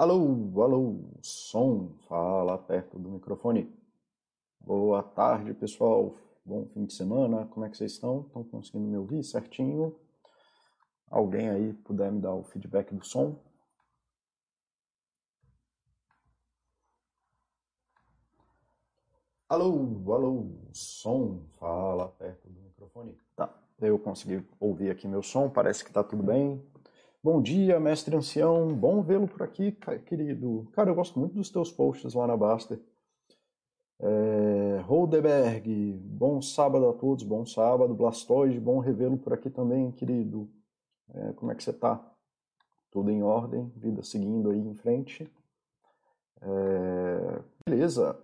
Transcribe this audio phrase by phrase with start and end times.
[0.00, 3.70] Alô, alô, som, fala perto do microfone.
[4.58, 6.14] Boa tarde, pessoal.
[6.42, 7.44] Bom fim de semana.
[7.48, 8.22] Como é que vocês estão?
[8.22, 9.94] Estão conseguindo me ouvir certinho?
[11.10, 13.36] Alguém aí puder me dar o feedback do som?
[19.50, 23.18] Alô, alô, som, fala perto do microfone.
[23.36, 26.66] Tá, eu consegui ouvir aqui meu som, parece que tá tudo bem.
[27.22, 30.66] Bom dia, mestre ancião, bom vê-lo por aqui, querido.
[30.72, 32.80] Cara, eu gosto muito dos teus posts lá na Baster.
[33.98, 37.92] É, Holdeberg, bom sábado a todos, bom sábado.
[37.92, 40.48] Blastoise, bom revê-lo por aqui também, querido.
[41.12, 42.02] É, como é que você tá?
[42.90, 45.30] Tudo em ordem, vida seguindo aí em frente.
[46.40, 48.18] É, beleza.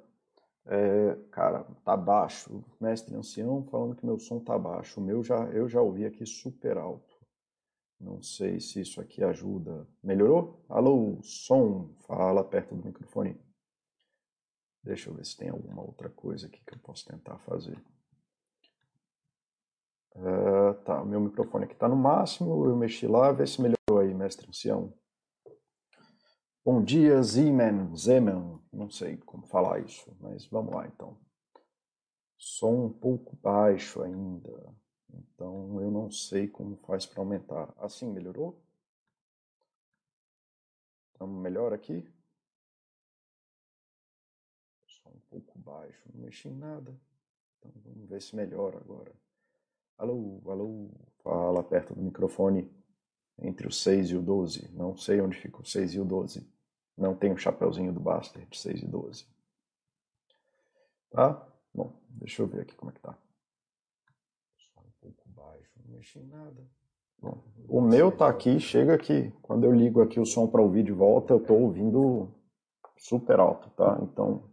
[0.65, 2.65] É, cara, tá baixo.
[2.81, 5.01] Mestre ancião falando que meu som tá baixo.
[5.01, 7.16] O meu já, eu já ouvi aqui super alto.
[7.99, 9.87] Não sei se isso aqui ajuda.
[10.03, 10.65] Melhorou?
[10.69, 13.41] Alô, som, fala perto do microfone.
[14.83, 17.83] Deixa eu ver se tem alguma outra coisa aqui que eu posso tentar fazer.
[20.15, 22.65] Uh, tá, meu microfone aqui tá no máximo.
[22.67, 24.93] Eu mexi lá, vê se melhorou aí, mestre ancião.
[26.65, 31.17] Bom dia, Zeman, Zeman, não sei como falar isso, mas vamos lá então.
[32.37, 34.75] Som um pouco baixo ainda,
[35.13, 37.73] então eu não sei como faz para aumentar.
[37.79, 38.61] Assim melhorou?
[41.13, 42.07] Estamos melhor aqui?
[44.87, 46.95] Som um pouco baixo, não mexi em nada.
[47.59, 49.15] Então vamos ver se melhora agora.
[49.99, 50.91] Alô, alô,
[51.23, 52.71] fala perto do microfone
[53.39, 54.71] entre o 6 e o 12.
[54.73, 56.47] Não sei onde fica o 6 e o 12.
[56.97, 59.27] Não tem o chapeuzinho do Baster de 6 e 12.
[61.11, 61.47] Tá?
[61.75, 63.17] Bom, deixa eu ver aqui como é que tá.
[64.57, 66.69] Só um pouco baixo, não mexi em nada.
[67.21, 69.33] Bom, o meu tá aqui, chega aqui.
[69.43, 72.29] Quando eu ligo aqui o som para ouvir de volta, eu tô ouvindo
[72.99, 73.99] super alto, tá?
[74.03, 74.51] Então,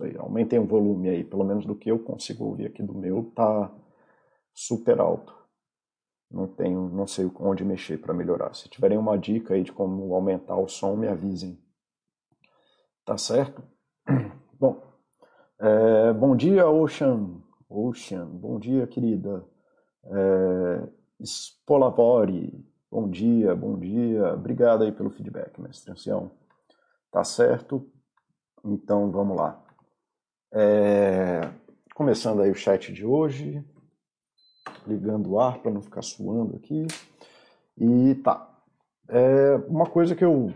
[0.00, 3.30] aí, aumentem o volume aí, pelo menos do que eu consigo ouvir aqui do meu,
[3.34, 3.72] tá
[4.52, 5.38] super alto
[6.30, 8.54] não tenho, não sei onde mexer para melhorar.
[8.54, 11.58] Se tiverem uma dica aí de como aumentar o som, me avisem.
[13.04, 13.62] Tá certo?
[14.58, 14.82] Bom,
[15.60, 17.40] é, bom dia, Ocean.
[17.68, 19.44] Ocean, bom dia, querida.
[20.10, 20.88] É,
[22.90, 24.34] bom dia, bom dia.
[24.34, 26.30] Obrigado aí pelo feedback, mestre ancião.
[27.10, 27.90] Tá certo?
[28.64, 29.62] Então, vamos lá.
[30.52, 31.40] É,
[31.94, 33.64] começando aí o chat de hoje
[34.86, 36.86] ligando o ar para não ficar suando aqui.
[37.76, 38.48] E tá.
[39.08, 40.52] É uma coisa que eu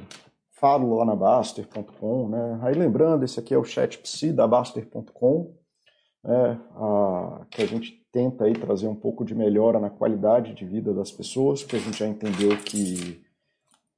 [0.51, 2.59] falo lá na Baster.com, né?
[2.63, 5.55] Aí lembrando, esse aqui é o chat psi da Baster.com,
[6.25, 6.61] né?
[6.75, 10.93] a, que a gente tenta aí trazer um pouco de melhora na qualidade de vida
[10.93, 13.23] das pessoas, porque a gente já entendeu que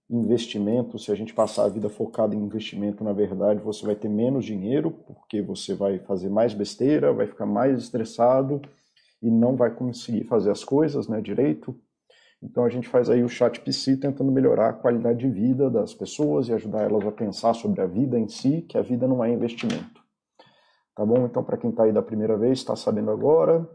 [0.08, 4.08] investimento, se a gente passar a vida focada em investimento, na verdade, você vai ter
[4.08, 8.62] menos dinheiro, porque você vai fazer mais besteira, vai ficar mais estressado
[9.20, 11.74] e não vai conseguir fazer as coisas né, direito.
[12.42, 15.94] Então a gente faz aí o chat PC tentando melhorar a qualidade de vida das
[15.94, 19.24] pessoas e ajudar elas a pensar sobre a vida em si, que a vida não
[19.24, 20.04] é investimento.
[20.94, 21.24] Tá bom?
[21.24, 23.66] Então para quem está aí da primeira vez, está sabendo agora,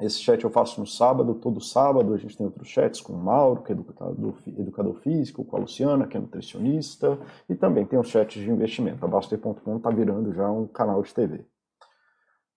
[0.00, 3.16] esse chat eu faço no sábado, todo sábado a gente tem outros chats com o
[3.16, 7.98] Mauro, que é educador, educador físico, com a Luciana, que é nutricionista, e também tem
[7.98, 9.04] os chats de investimento.
[9.04, 11.44] A Baster.com está virando já um canal de TV.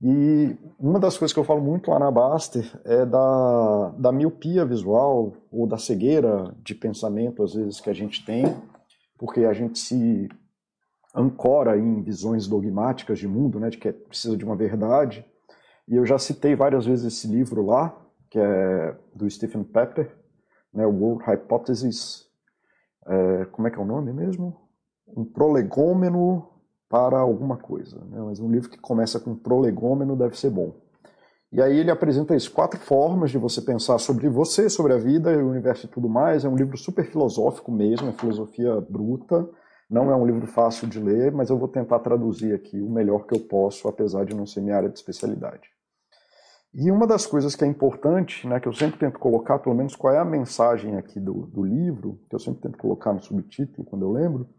[0.01, 4.66] E uma das coisas que eu falo muito lá na Baster é da, da miopia
[4.66, 8.45] visual ou da cegueira de pensamento, às vezes, que a gente tem,
[9.18, 10.28] porque a gente se
[11.16, 15.25] ancora em visões dogmáticas de mundo, né, de que é, precisa de uma verdade.
[15.88, 17.96] E eu já citei várias vezes esse livro lá,
[18.29, 20.12] que é do Stephen Pepper,
[20.73, 22.28] né, World Hypothesis.
[23.06, 24.56] É, como é que é o nome mesmo?
[25.16, 26.50] Um prolegômeno
[26.90, 28.03] para alguma coisa.
[28.06, 28.19] Né?
[28.19, 30.75] Mas um livro que começa com prolegômeno deve ser bom.
[31.51, 35.30] E aí ele apresenta as quatro formas de você pensar sobre você, sobre a vida,
[35.38, 36.44] o universo e tudo mais.
[36.44, 39.48] É um livro super filosófico mesmo, é filosofia bruta.
[39.89, 43.25] Não é um livro fácil de ler, mas eu vou tentar traduzir aqui o melhor
[43.25, 45.75] que eu posso, apesar de não ser minha área de especialidade.
[46.77, 49.95] E uma das coisas que é importante, né, que eu sempre tento colocar, pelo menos
[49.95, 53.88] qual é a mensagem aqui do, do livro, que eu sempre tento colocar no subtítulo
[53.88, 54.50] quando eu lembro,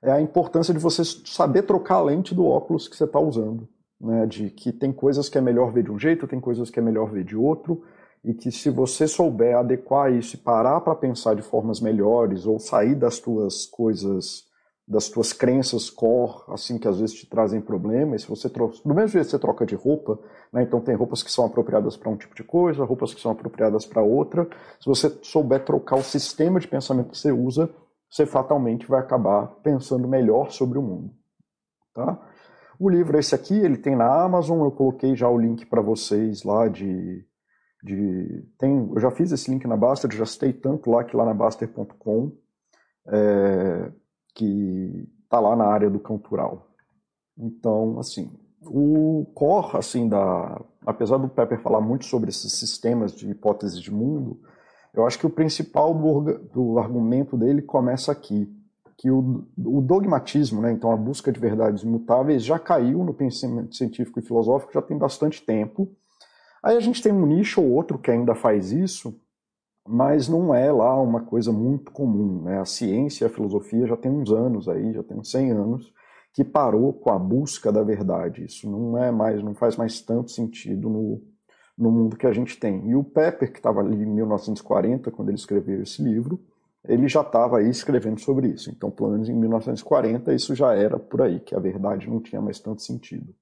[0.00, 3.68] é a importância de você saber trocar a lente do óculos que você está usando.
[4.00, 4.24] Né?
[4.26, 6.82] De que tem coisas que é melhor ver de um jeito, tem coisas que é
[6.82, 7.82] melhor ver de outro,
[8.22, 12.60] e que se você souber adequar isso e parar para pensar de formas melhores, ou
[12.60, 14.45] sair das tuas coisas,
[14.88, 18.94] das tuas crenças core, assim, que às vezes te trazem problemas, se você troca, do
[18.94, 20.16] mesmo jeito que você troca de roupa,
[20.52, 20.62] né?
[20.62, 23.84] então tem roupas que são apropriadas para um tipo de coisa, roupas que são apropriadas
[23.84, 24.48] para outra,
[24.78, 27.68] se você souber trocar o sistema de pensamento que você usa,
[28.08, 31.10] você fatalmente vai acabar pensando melhor sobre o mundo.
[31.92, 32.16] Tá?
[32.78, 35.82] O livro é esse aqui, ele tem na Amazon, eu coloquei já o link para
[35.82, 37.26] vocês lá de,
[37.82, 41.24] de tem, eu já fiz esse link na Baster, já citei tanto lá que lá
[41.24, 42.30] na Baster.com,
[43.08, 43.90] é,
[44.36, 46.68] que tá lá na área do cantural.
[47.36, 48.30] Então, assim,
[48.62, 53.90] o core, assim, da, apesar do Pepper falar muito sobre esses sistemas de hipóteses de
[53.90, 54.38] mundo,
[54.94, 58.48] eu acho que o principal do, do argumento dele começa aqui,
[58.98, 63.74] que o, o, dogmatismo, né, então a busca de verdades imutáveis, já caiu no pensamento
[63.74, 65.90] científico e filosófico já tem bastante tempo.
[66.62, 69.18] Aí a gente tem um nicho ou outro que ainda faz isso,
[69.86, 72.42] mas não é lá uma coisa muito comum.
[72.42, 72.58] Né?
[72.60, 75.92] A ciência e a filosofia já tem uns anos aí, já tem uns 100 anos,
[76.32, 78.44] que parou com a busca da verdade.
[78.44, 81.22] Isso não é mais, não faz mais tanto sentido no,
[81.76, 82.88] no mundo que a gente tem.
[82.88, 86.40] E o Pepper, que estava ali em 1940, quando ele escreveu esse livro,
[86.88, 88.70] ele já estava aí escrevendo sobre isso.
[88.70, 92.40] Então, pelo menos em 1940, isso já era por aí, que a verdade não tinha
[92.40, 93.34] mais tanto sentido.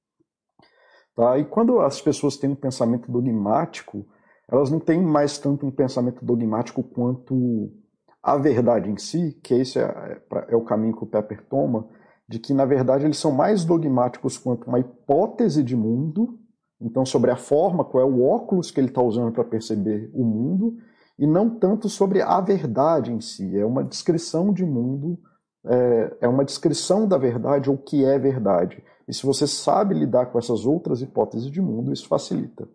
[1.14, 1.38] Tá?
[1.38, 4.06] E quando as pessoas têm um pensamento dogmático,
[4.50, 7.72] elas não têm mais tanto um pensamento dogmático quanto
[8.22, 11.86] a verdade em si, que esse é, é o caminho que o Pepper toma,
[12.28, 16.38] de que, na verdade, eles são mais dogmáticos quanto uma hipótese de mundo,
[16.80, 20.24] então sobre a forma, qual é o óculos que ele está usando para perceber o
[20.24, 20.76] mundo,
[21.18, 23.56] e não tanto sobre a verdade em si.
[23.56, 25.18] É uma descrição de mundo,
[25.64, 28.82] é, é uma descrição da verdade ou o que é verdade.
[29.06, 32.66] E se você sabe lidar com essas outras hipóteses de mundo, isso facilita.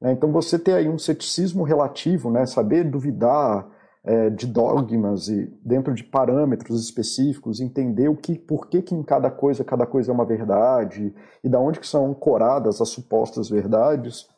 [0.00, 0.12] Né?
[0.12, 2.46] Então você ter aí um ceticismo relativo, né?
[2.46, 3.68] saber duvidar
[4.04, 9.02] é, de dogmas e dentro de parâmetros específicos, entender o que, por que, que em
[9.02, 11.12] cada coisa cada coisa é uma verdade
[11.42, 14.28] e da onde que são ancoradas as supostas verdades,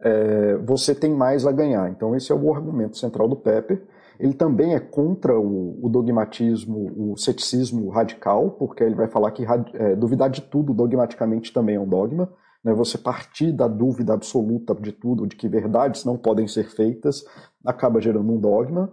[0.00, 1.90] é, você tem mais a ganhar.
[1.90, 3.86] Então esse é o argumento central do Pepper.
[4.18, 9.44] Ele também é contra o, o dogmatismo, o ceticismo radical, porque ele vai falar que
[9.74, 12.30] é, duvidar de tudo dogmaticamente também é um dogma
[12.64, 17.24] né, você partir da dúvida absoluta de tudo, de que verdades não podem ser feitas,
[17.64, 18.92] acaba gerando um dogma,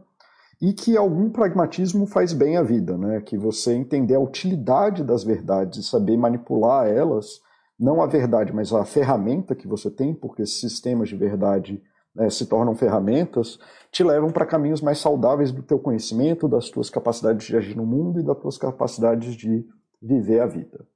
[0.62, 5.24] e que algum pragmatismo faz bem à vida, né, que você entender a utilidade das
[5.24, 7.42] verdades e saber manipular elas,
[7.80, 11.82] não a verdade, mas a ferramenta que você tem, porque esses sistemas de verdade
[12.16, 13.60] né, se tornam ferramentas,
[13.92, 17.86] te levam para caminhos mais saudáveis do teu conhecimento, das tuas capacidades de agir no
[17.86, 19.64] mundo e das tuas capacidades de
[20.02, 20.88] viver a vida.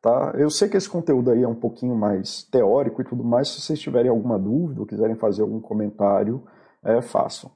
[0.00, 0.32] Tá?
[0.36, 3.48] Eu sei que esse conteúdo aí é um pouquinho mais teórico e tudo mais.
[3.48, 6.42] Se vocês tiverem alguma dúvida ou quiserem fazer algum comentário,
[6.82, 7.50] é, façam.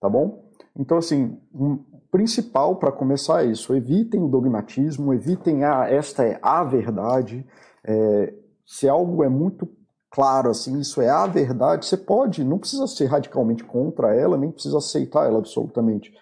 [0.00, 0.44] Tá bom?
[0.76, 1.76] Então, assim, um
[2.10, 3.74] principal para começar é isso.
[3.74, 7.44] Evitem o dogmatismo, evitem a esta é a verdade.
[7.84, 8.34] É,
[8.64, 9.68] se algo é muito
[10.10, 14.50] claro, assim, isso é a verdade, você pode, não precisa ser radicalmente contra ela, nem
[14.50, 16.12] precisa aceitar ela absolutamente.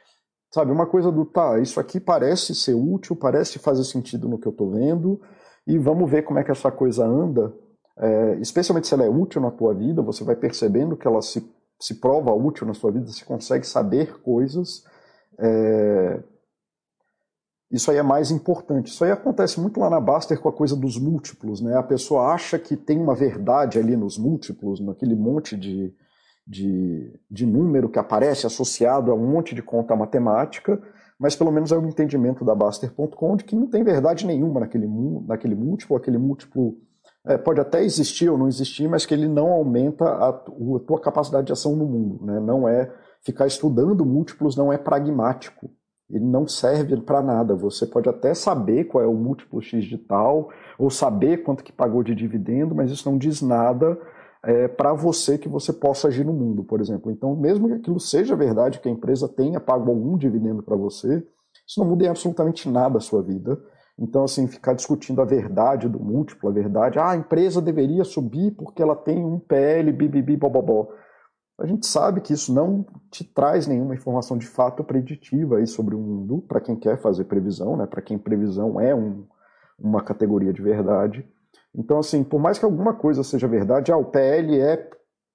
[0.53, 4.47] Sabe, uma coisa do, tá, isso aqui parece ser útil, parece fazer sentido no que
[4.47, 5.21] eu estou vendo,
[5.67, 7.53] e vamos ver como é que essa coisa anda,
[7.99, 11.45] é, especialmente se ela é útil na tua vida, você vai percebendo que ela se,
[11.81, 14.85] se prova útil na sua vida, você consegue saber coisas.
[15.39, 16.23] É,
[17.71, 18.89] isso aí é mais importante.
[18.89, 21.61] Isso aí acontece muito lá na Baster com a coisa dos múltiplos.
[21.61, 21.77] Né?
[21.77, 25.93] A pessoa acha que tem uma verdade ali nos múltiplos, naquele monte de,
[26.47, 30.81] de, de número que aparece associado a um monte de conta matemática,
[31.19, 34.87] mas pelo menos é o entendimento da Baster.com de que não tem verdade nenhuma naquele,
[35.27, 36.77] naquele múltiplo, aquele múltiplo
[37.27, 41.01] é, pode até existir ou não existir, mas que ele não aumenta a, a tua
[41.01, 42.25] capacidade de ação no mundo.
[42.25, 42.39] Né?
[42.39, 42.93] Não é
[43.23, 45.71] ficar estudando múltiplos, não é pragmático.
[46.09, 47.57] Ele não serve para nada.
[47.57, 51.73] Você pode até saber qual é o múltiplo x de tal, ou saber quanto que
[51.73, 53.99] pagou de dividendo, mas isso não diz nada
[54.43, 57.11] é, para você que você possa agir no mundo, por exemplo.
[57.11, 61.27] Então, mesmo que aquilo seja verdade, que a empresa tenha pago algum dividendo para você,
[61.67, 63.59] isso não muda em absolutamente nada a sua vida.
[63.99, 68.53] Então, assim, ficar discutindo a verdade do múltiplo, a verdade, ah, a empresa deveria subir
[68.53, 70.89] porque ela tem um PL, bibibi, bobobó.
[71.59, 75.95] A gente sabe que isso não te traz nenhuma informação de fato preditiva aí sobre
[75.95, 77.87] o mundo, para quem quer fazer previsão, né?
[77.87, 79.25] para quem previsão é um,
[79.79, 81.27] uma categoria de verdade.
[81.77, 84.89] Então, assim, por mais que alguma coisa seja verdade, ah, o PL é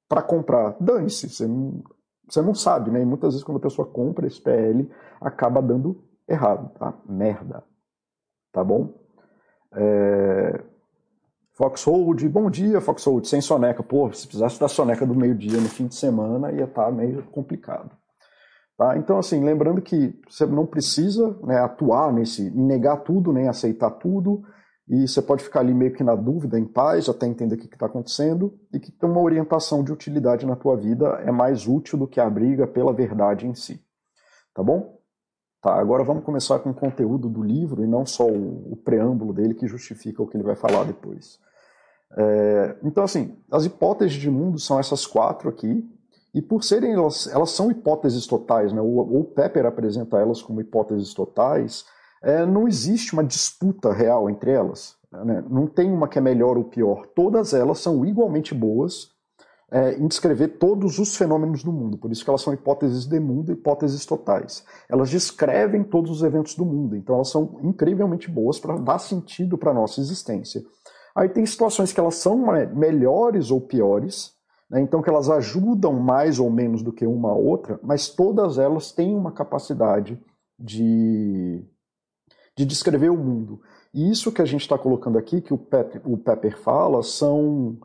[0.09, 0.75] para comprar.
[0.79, 1.83] Dane-se, você não,
[2.27, 3.01] você não sabe, né?
[3.01, 4.89] E muitas vezes quando a pessoa compra esse PL,
[5.21, 6.93] acaba dando errado, tá?
[7.07, 7.63] Merda.
[8.51, 8.93] Tá bom?
[9.73, 10.63] É...
[11.53, 13.83] Foxhold, bom dia, Foxhold, sem soneca.
[13.83, 17.23] Pô, se precisasse da soneca do meio-dia no fim de semana, ia estar tá meio
[17.23, 17.91] complicado.
[18.77, 18.97] Tá?
[18.97, 24.43] Então, assim, lembrando que você não precisa né, atuar nesse, negar tudo, nem aceitar tudo,
[24.91, 27.65] e você pode ficar ali meio que na dúvida, em paz, até entender o que
[27.65, 31.97] está acontecendo, e que ter uma orientação de utilidade na tua vida é mais útil
[31.97, 33.81] do que a briga pela verdade em si.
[34.53, 34.99] Tá bom?
[35.61, 39.31] Tá, agora vamos começar com o conteúdo do livro e não só o, o preâmbulo
[39.31, 41.39] dele que justifica o que ele vai falar depois.
[42.17, 45.89] É, então, assim, as hipóteses de mundo são essas quatro aqui,
[46.33, 48.81] e por serem elas, elas são hipóteses totais, né?
[48.81, 51.85] o, o Pepper apresenta elas como hipóteses totais,
[52.21, 54.95] é, não existe uma disputa real entre elas.
[55.11, 55.43] Né?
[55.49, 57.07] Não tem uma que é melhor ou pior.
[57.15, 59.09] Todas elas são igualmente boas
[59.71, 61.97] é, em descrever todos os fenômenos do mundo.
[61.97, 64.65] Por isso que elas são hipóteses de mundo, hipóteses totais.
[64.89, 69.57] Elas descrevem todos os eventos do mundo, então elas são incrivelmente boas para dar sentido
[69.57, 70.61] para a nossa existência.
[71.15, 74.33] Aí tem situações que elas são melhores ou piores,
[74.69, 78.91] né, então que elas ajudam mais ou menos do que uma outra, mas todas elas
[78.91, 80.19] têm uma capacidade
[80.57, 81.65] de,
[82.61, 83.59] de descrever o mundo.
[83.91, 87.77] E isso que a gente está colocando aqui, que o Pepper, o Pepper fala, são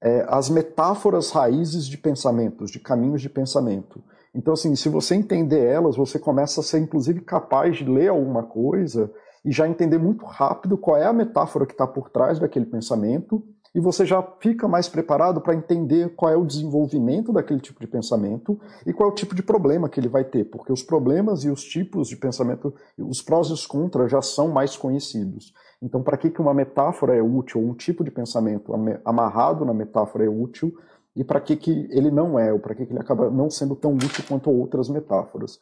[0.00, 4.02] é, as metáforas raízes de pensamentos, de caminhos de pensamento.
[4.34, 8.42] Então, assim, se você entender elas, você começa a ser, inclusive, capaz de ler alguma
[8.42, 9.12] coisa
[9.44, 13.44] e já entender muito rápido qual é a metáfora que está por trás daquele pensamento,
[13.74, 17.86] e você já fica mais preparado para entender qual é o desenvolvimento daquele tipo de
[17.86, 21.44] pensamento e qual é o tipo de problema que ele vai ter, porque os problemas
[21.44, 25.54] e os tipos de pensamento, os prós e os contras já são mais conhecidos.
[25.80, 28.72] Então, para que, que uma metáfora é útil, ou um tipo de pensamento
[29.04, 30.72] amarrado na metáfora é útil,
[31.16, 33.74] e para que, que ele não é, ou para que, que ele acaba não sendo
[33.74, 35.58] tão útil quanto outras metáforas.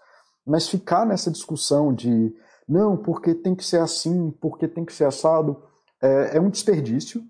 [0.47, 2.33] Mas ficar nessa discussão de
[2.69, 5.61] não, porque tem que ser assim, porque tem que ser assado,
[6.01, 7.23] é, é um desperdício.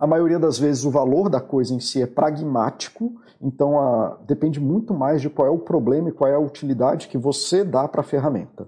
[0.00, 4.58] A maioria das vezes o valor da coisa em si é pragmático, então a, depende
[4.58, 7.86] muito mais de qual é o problema e qual é a utilidade que você dá
[7.86, 8.66] para a ferramenta.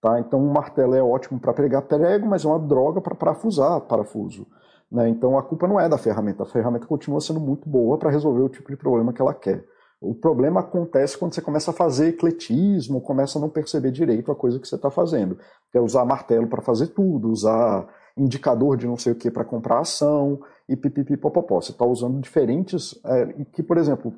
[0.00, 0.18] Tá?
[0.18, 4.46] Então, um martelo é ótimo para pregar prego, mas é uma droga para parafusar parafuso.
[4.90, 5.10] Né?
[5.10, 6.42] Então, a culpa não é da ferramenta.
[6.42, 9.64] A ferramenta continua sendo muito boa para resolver o tipo de problema que ela quer.
[10.00, 14.34] O problema acontece quando você começa a fazer ecletismo, começa a não perceber direito a
[14.34, 15.38] coisa que você está fazendo.
[15.72, 19.80] É usar martelo para fazer tudo, usar indicador de não sei o que para comprar
[19.80, 21.60] ação e pipipipopopó.
[21.60, 22.98] Você está usando diferentes.
[23.04, 24.14] É, que, por exemplo,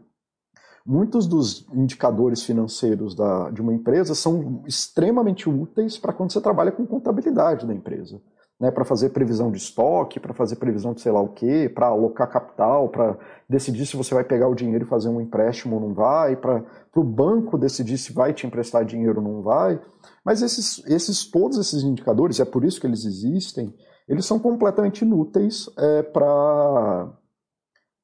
[0.84, 6.72] muitos dos indicadores financeiros da, de uma empresa são extremamente úteis para quando você trabalha
[6.72, 8.20] com contabilidade da empresa.
[8.60, 11.88] Né, para fazer previsão de estoque, para fazer previsão de sei lá o quê, para
[11.88, 13.18] alocar capital, para
[13.48, 16.64] decidir se você vai pegar o dinheiro e fazer um empréstimo ou não vai, para
[16.94, 19.80] o banco decidir se vai te emprestar dinheiro ou não vai.
[20.24, 23.74] Mas esses, esses todos esses indicadores, é por isso que eles existem,
[24.08, 27.12] eles são completamente inúteis é, para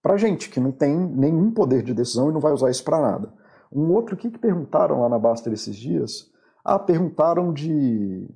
[0.02, 3.00] para gente que não tem nenhum poder de decisão e não vai usar isso para
[3.00, 3.32] nada.
[3.70, 6.30] Um outro que, que perguntaram lá na Baster esses dias?
[6.64, 8.28] Ah, perguntaram de,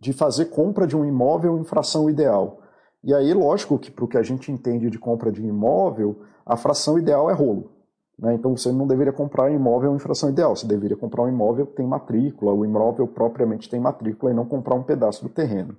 [0.00, 2.62] de fazer compra de um imóvel em fração ideal.
[3.04, 6.56] E aí, lógico que para o que a gente entende de compra de imóvel, a
[6.56, 7.70] fração ideal é rolo.
[8.18, 8.34] Né?
[8.34, 11.76] Então você não deveria comprar imóvel em fração ideal, você deveria comprar um imóvel que
[11.76, 15.76] tem matrícula, o imóvel propriamente tem matrícula e não comprar um pedaço do terreno.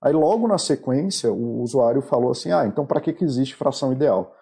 [0.00, 3.92] Aí logo na sequência, o usuário falou assim: ah, então para que, que existe fração
[3.92, 4.34] ideal?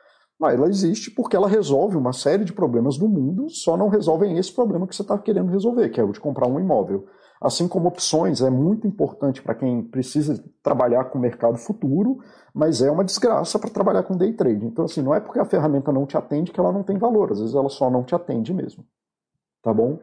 [0.42, 4.38] Ah, ela existe porque ela resolve uma série de problemas do mundo, só não resolvem
[4.38, 7.06] esse problema que você está querendo resolver, que é o de comprar um imóvel.
[7.40, 12.18] Assim como opções é muito importante para quem precisa trabalhar com o mercado futuro,
[12.52, 14.66] mas é uma desgraça para trabalhar com day trade.
[14.66, 17.32] Então, assim, não é porque a ferramenta não te atende que ela não tem valor,
[17.32, 18.84] às vezes ela só não te atende mesmo.
[19.62, 19.98] Tá bom?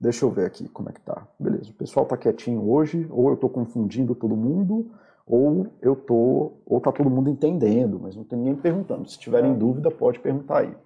[0.00, 1.28] Deixa eu ver aqui como é que tá.
[1.38, 4.90] Beleza, o pessoal tá quietinho hoje, ou eu estou confundindo todo mundo,
[5.24, 9.08] ou eu tô, ou tá todo mundo entendendo, mas não tem ninguém perguntando.
[9.08, 9.54] Se tiverem é.
[9.54, 10.76] dúvida, pode perguntar aí.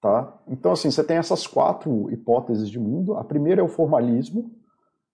[0.00, 0.40] Tá?
[0.48, 3.18] Então, assim, você tem essas quatro hipóteses de mundo.
[3.18, 4.50] A primeira é o formalismo,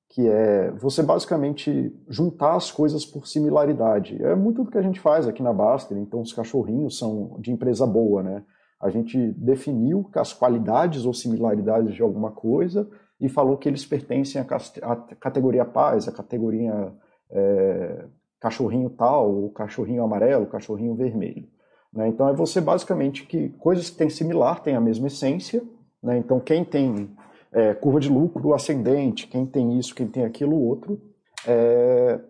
[0.08, 4.22] que é você basicamente juntar as coisas por similaridade.
[4.22, 7.52] É muito do que a gente faz aqui na Baster, então os cachorrinhos são de
[7.52, 8.44] empresa boa, né?
[8.80, 12.88] A gente definiu as qualidades ou similaridades de alguma coisa
[13.20, 16.92] e falou que eles pertencem à categoria paz, à categoria
[17.30, 18.04] é,
[18.40, 21.48] cachorrinho tal, o cachorrinho amarelo, cachorrinho vermelho.
[21.92, 22.08] Né?
[22.08, 25.62] Então é você basicamente que coisas que têm similar têm a mesma essência.
[26.02, 26.18] Né?
[26.18, 27.10] Então quem tem
[27.56, 31.00] é, curva de lucro ascendente, quem tem isso, quem tem aquilo outro,
[31.48, 32.20] é,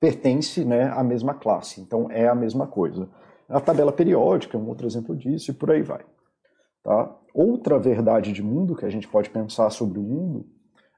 [0.00, 1.82] pertence né, à mesma classe.
[1.82, 3.06] Então é a mesma coisa.
[3.46, 6.00] A tabela periódica é um outro exemplo disso e por aí vai.
[6.82, 7.14] Tá?
[7.34, 10.46] Outra verdade de mundo que a gente pode pensar sobre o mundo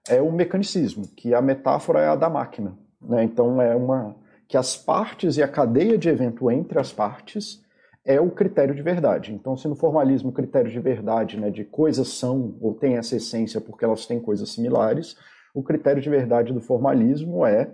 [0.09, 2.79] é o mecanicismo, que a metáfora é a da máquina.
[3.01, 3.25] Né?
[3.25, 4.15] Então é uma
[4.47, 7.61] que as partes e a cadeia de evento entre as partes
[8.05, 9.33] é o critério de verdade.
[9.33, 13.17] Então, se no formalismo o critério de verdade, né, de coisas são ou têm essa
[13.17, 15.17] essência porque elas têm coisas similares,
[15.55, 17.73] o critério de verdade do formalismo é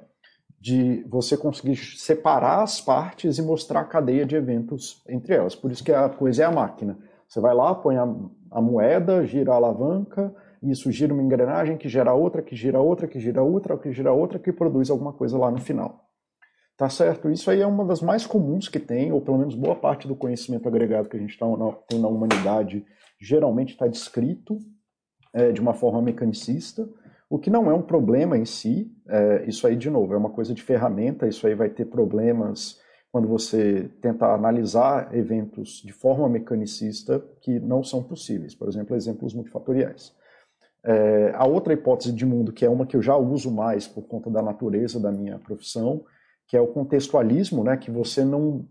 [0.61, 5.54] de você conseguir separar as partes e mostrar a cadeia de eventos entre elas.
[5.54, 6.99] Por isso que a coisa é a máquina.
[7.28, 8.08] Você vai lá, põe a,
[8.50, 12.80] a moeda, gira a alavanca, e isso gira uma engrenagem que gera outra, que gira
[12.80, 16.07] outra, que gira outra, que gira outra, que produz alguma coisa lá no final.
[16.78, 17.28] Tá certo?
[17.28, 20.14] Isso aí é uma das mais comuns que tem, ou pelo menos boa parte do
[20.14, 21.44] conhecimento agregado que a gente tá,
[21.88, 22.87] tem na humanidade
[23.20, 24.58] geralmente está descrito
[25.32, 26.88] é, de uma forma mecanicista,
[27.28, 28.90] o que não é um problema em si.
[29.08, 32.80] É, isso aí, de novo, é uma coisa de ferramenta, isso aí vai ter problemas
[33.11, 38.54] quando você tenta analisar eventos de forma mecanicista que não são possíveis.
[38.54, 40.14] Por exemplo, exemplos multifatoriais.
[40.85, 44.02] É, a outra hipótese de mundo, que é uma que eu já uso mais por
[44.02, 46.04] conta da natureza da minha profissão,
[46.49, 48.67] que é o contextualismo, né, que você não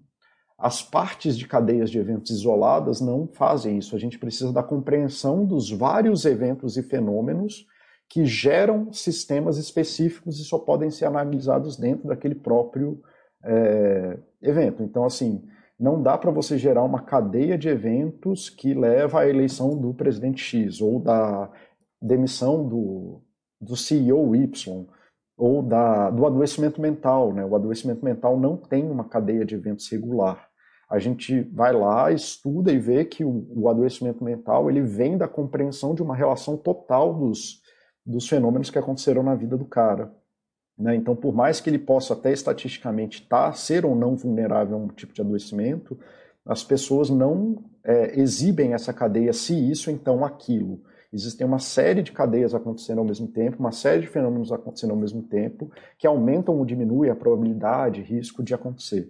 [0.57, 3.95] as partes de cadeias de eventos isoladas não fazem isso.
[3.95, 7.67] A gente precisa da compreensão dos vários eventos e fenômenos
[8.09, 12.99] que geram sistemas específicos e só podem ser analisados dentro daquele próprio
[13.43, 14.81] é, evento.
[14.81, 15.43] Então, assim,
[15.79, 20.41] não dá para você gerar uma cadeia de eventos que leva à eleição do presidente
[20.41, 21.51] X ou da
[22.01, 23.21] demissão do,
[23.61, 24.87] do CEO Y
[25.37, 27.31] ou da, do adoecimento mental.
[27.31, 27.45] Né?
[27.45, 30.47] O adoecimento mental não tem uma cadeia de eventos regular.
[30.89, 35.27] A gente vai lá, estuda e vê que o, o adoecimento mental ele vem da
[35.27, 37.61] compreensão de uma relação total dos,
[38.05, 40.11] dos fenômenos que aconteceram na vida do cara.
[40.77, 40.95] Né?
[40.95, 44.87] Então, por mais que ele possa até estatisticamente tá, ser ou não vulnerável a um
[44.87, 45.99] tipo de adoecimento,
[46.45, 50.81] as pessoas não é, exibem essa cadeia, se isso, então aquilo.
[51.11, 54.97] Existem uma série de cadeias acontecendo ao mesmo tempo, uma série de fenômenos acontecendo ao
[54.97, 59.09] mesmo tempo, que aumentam ou diminuem a probabilidade, risco de acontecer.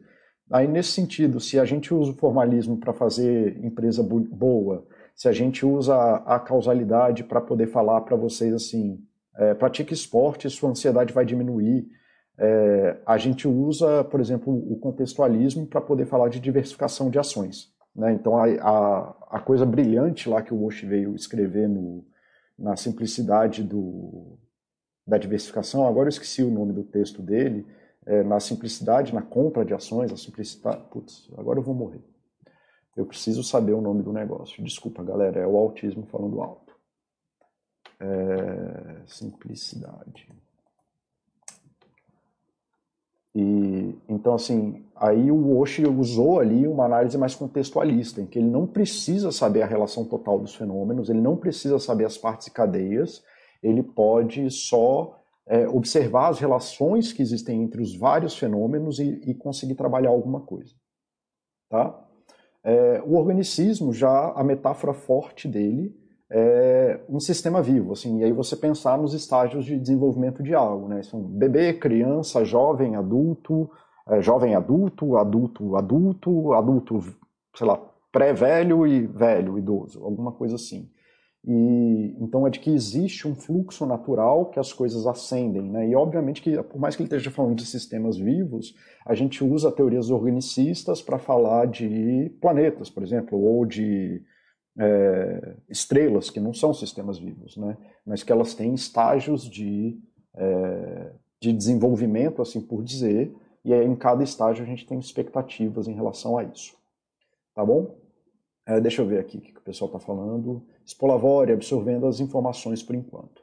[0.51, 4.85] Aí, nesse sentido, se a gente usa o formalismo para fazer empresa boa,
[5.15, 9.03] se a gente usa a causalidade para poder falar para vocês assim,
[9.35, 11.87] é, pratique esporte, sua ansiedade vai diminuir.
[12.39, 17.75] É, a gente usa, por exemplo, o contextualismo para poder falar de diversificação de ações.
[17.97, 18.13] Né?
[18.13, 22.05] Então, a, a, a, coisa brilhante lá que o Walsh veio escrever no,
[22.57, 24.37] na simplicidade do,
[25.05, 27.65] da diversificação, agora eu esqueci o nome do texto dele,
[28.05, 30.83] é, na simplicidade, na compra de ações, a simplicidade.
[30.91, 32.03] Putz, agora eu vou morrer.
[32.95, 34.63] Eu preciso saber o nome do negócio.
[34.63, 36.73] Desculpa, galera, é o autismo falando alto.
[37.99, 40.31] É, simplicidade.
[43.35, 48.49] E então assim, aí o Oshi usou ali uma análise mais contextualista, em que ele
[48.49, 52.51] não precisa saber a relação total dos fenômenos, ele não precisa saber as partes e
[52.51, 53.23] cadeias,
[53.61, 59.33] ele pode só é, observar as relações que existem entre os vários fenômenos e, e
[59.33, 60.73] conseguir trabalhar alguma coisa.
[61.69, 62.07] Tá?
[62.63, 65.95] É, o organicismo, já a metáfora forte dele,
[66.29, 70.89] é um sistema vivo, assim, e aí você pensar nos estágios de desenvolvimento de algo,
[70.89, 71.01] né?
[71.01, 73.69] São bebê, criança, jovem, adulto,
[74.09, 76.99] é, jovem adulto, adulto, adulto, adulto,
[77.55, 77.77] sei lá,
[78.11, 80.89] pré-velho e velho, idoso, alguma coisa assim.
[81.45, 85.87] E então é de que existe um fluxo natural que as coisas ascendem, né?
[85.87, 89.71] E obviamente que por mais que ele esteja falando de sistemas vivos, a gente usa
[89.71, 94.21] teorias organicistas para falar de planetas, por exemplo, ou de
[94.77, 97.77] é, estrelas, que não são sistemas vivos, né?
[98.05, 99.97] mas que elas têm estágios de,
[100.35, 103.33] é, de desenvolvimento, assim por dizer,
[103.67, 106.73] e aí, em cada estágio a gente tem expectativas em relação a isso.
[107.53, 107.97] Tá bom?
[108.65, 110.65] É, deixa eu ver aqui o que o pessoal está falando.
[110.85, 113.41] Spolavori absorvendo as informações por enquanto.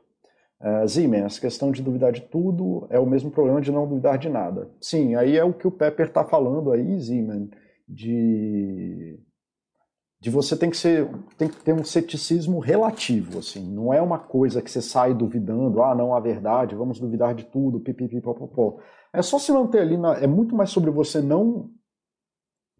[0.58, 4.30] Uh, Siemens, questão de duvidar de tudo é o mesmo problema de não duvidar de
[4.30, 4.70] nada.
[4.80, 7.50] Sim, aí é o que o Pepper está falando aí, Siemens,
[7.86, 9.20] de
[10.18, 11.06] de você tem que ser
[11.36, 15.82] tem que ter um ceticismo relativo assim não é uma coisa que você sai duvidando
[15.82, 18.78] ah não a verdade vamos duvidar de tudo pipipi popopó
[19.14, 21.70] é só se manter ali na, é muito mais sobre você não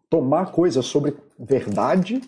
[0.09, 2.21] tomar coisas sobre verdade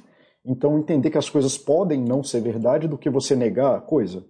[0.46, 4.26] então entender que as coisas podem não ser verdade do que você negar a coisa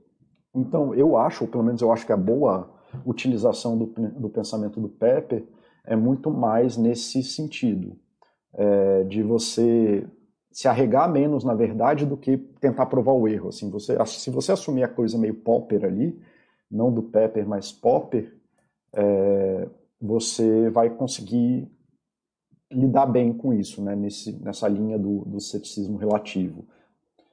[0.53, 2.69] então eu acho ou pelo menos eu acho que a boa
[3.05, 5.45] utilização do, do pensamento do Pepper
[5.85, 7.97] é muito mais nesse sentido
[8.53, 10.05] é, de você
[10.51, 13.49] se arregar menos na verdade do que tentar provar o erro.
[13.49, 16.19] Assim, você, se você assumir a coisa meio Popper ali,
[16.69, 18.35] não do Pepper, mas Popper,
[18.97, 19.69] é,
[20.01, 21.69] você vai conseguir
[22.71, 26.65] lidar bem com isso, né, nesse, nessa linha do, do ceticismo relativo.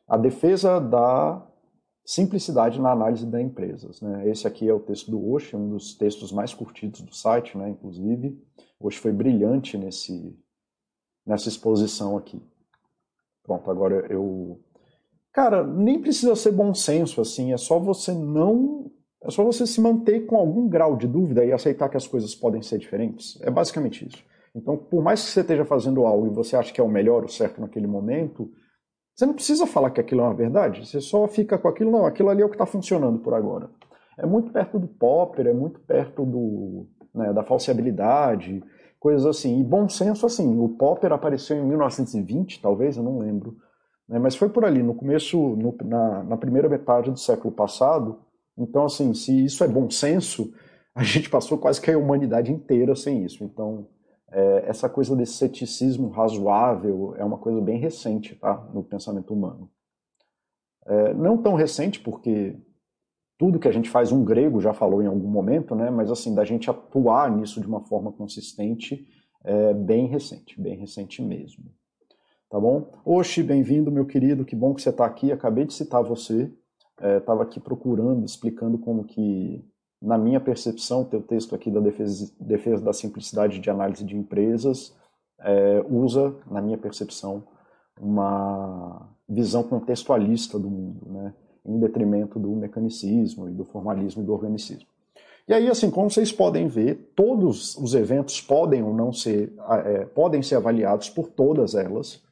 [0.06, 1.44] A defesa da
[2.04, 4.00] simplicidade na análise das empresas.
[4.00, 4.28] Né?
[4.28, 7.70] Esse aqui é o texto do Osh, um dos textos mais curtidos do site, né,
[7.70, 8.38] inclusive.
[8.78, 10.36] Osh foi brilhante nesse,
[11.26, 12.40] nessa exposição aqui.
[13.42, 14.60] Pronto, agora eu.
[15.32, 18.83] Cara, nem precisa ser bom senso, assim, é só você não.
[19.24, 22.34] É só você se manter com algum grau de dúvida e aceitar que as coisas
[22.34, 23.40] podem ser diferentes.
[23.42, 24.22] É basicamente isso.
[24.54, 27.24] Então, por mais que você esteja fazendo algo e você acha que é o melhor,
[27.24, 28.50] o certo naquele momento,
[29.14, 32.04] Você não precisa falar que aquilo é uma verdade, você só fica com aquilo, não,
[32.04, 33.70] aquilo ali é o que está funcionando por agora.
[34.18, 38.62] É muito perto do Popper, é muito perto do, né, da falseabilidade,
[38.98, 39.60] coisas assim.
[39.60, 43.56] E bom senso, assim, o Popper apareceu em 1920, talvez, eu não lembro.
[44.08, 48.18] Né, mas foi por ali, no começo, no, na, na primeira metade do século passado.
[48.56, 50.52] Então, assim, se isso é bom senso,
[50.94, 53.42] a gente passou quase que a humanidade inteira sem isso.
[53.42, 53.88] Então,
[54.30, 59.70] é, essa coisa desse ceticismo razoável é uma coisa bem recente tá, no pensamento humano.
[60.86, 62.56] É, não tão recente, porque
[63.38, 66.34] tudo que a gente faz, um grego já falou em algum momento, né, mas assim,
[66.34, 69.06] da gente atuar nisso de uma forma consistente
[69.44, 71.64] é bem recente, bem recente mesmo.
[72.48, 72.92] Tá bom?
[73.04, 75.32] Oxi, bem-vindo, meu querido, que bom que você está aqui.
[75.32, 76.50] Acabei de citar você,
[77.00, 79.64] estava é, aqui procurando, explicando como que
[80.04, 84.94] na minha percepção, teu texto aqui da defesa, defesa da simplicidade de análise de empresas
[85.40, 87.42] é, usa, na minha percepção,
[87.98, 94.32] uma visão contextualista do mundo, né, em detrimento do mecanicismo e do formalismo e do
[94.32, 94.86] organicismo.
[95.48, 99.54] E aí, assim, como vocês podem ver, todos os eventos podem ou não ser,
[99.84, 102.22] é, podem ser avaliados por todas elas,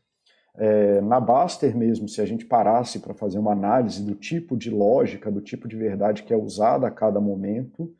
[0.56, 4.70] é, na Baster mesmo, se a gente parasse para fazer uma análise do tipo de
[4.70, 7.90] lógica, do tipo de verdade que é usada a cada momento,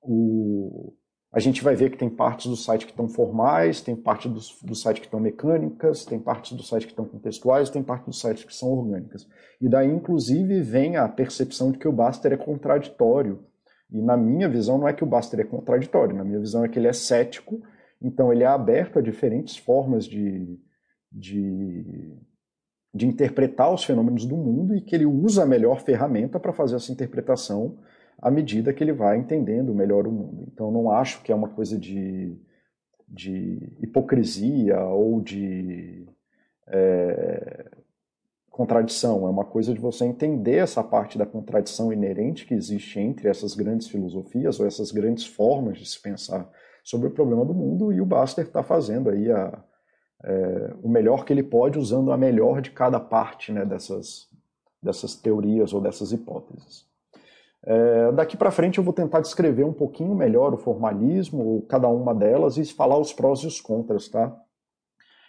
[0.00, 0.94] o,
[1.32, 4.66] a gente vai ver que tem partes do site que estão formais, tem partes do,
[4.66, 8.14] do site que estão mecânicas, tem partes do site que estão contextuais, tem partes do
[8.14, 9.28] site que são orgânicas.
[9.60, 13.44] E daí, inclusive, vem a percepção de que o Baster é contraditório.
[13.92, 16.68] E na minha visão, não é que o Baster é contraditório, na minha visão é
[16.68, 17.60] que ele é cético,
[18.00, 20.58] então ele é aberto a diferentes formas de,
[21.10, 22.16] de,
[22.94, 26.76] de interpretar os fenômenos do mundo e que ele usa a melhor ferramenta para fazer
[26.76, 27.78] essa interpretação
[28.18, 30.44] à medida que ele vai entendendo melhor o mundo.
[30.52, 32.36] Então, não acho que é uma coisa de,
[33.08, 36.06] de hipocrisia ou de
[36.66, 37.70] é,
[38.50, 43.28] contradição, é uma coisa de você entender essa parte da contradição inerente que existe entre
[43.28, 46.50] essas grandes filosofias ou essas grandes formas de se pensar
[46.84, 49.62] sobre o problema do mundo, e o Baster está fazendo aí a,
[50.24, 54.28] é, o melhor que ele pode usando a melhor de cada parte né, dessas,
[54.82, 56.88] dessas teorias ou dessas hipóteses.
[57.62, 61.88] É, daqui para frente eu vou tentar descrever um pouquinho melhor o formalismo, ou cada
[61.88, 64.34] uma delas, e falar os prós e os contras, tá?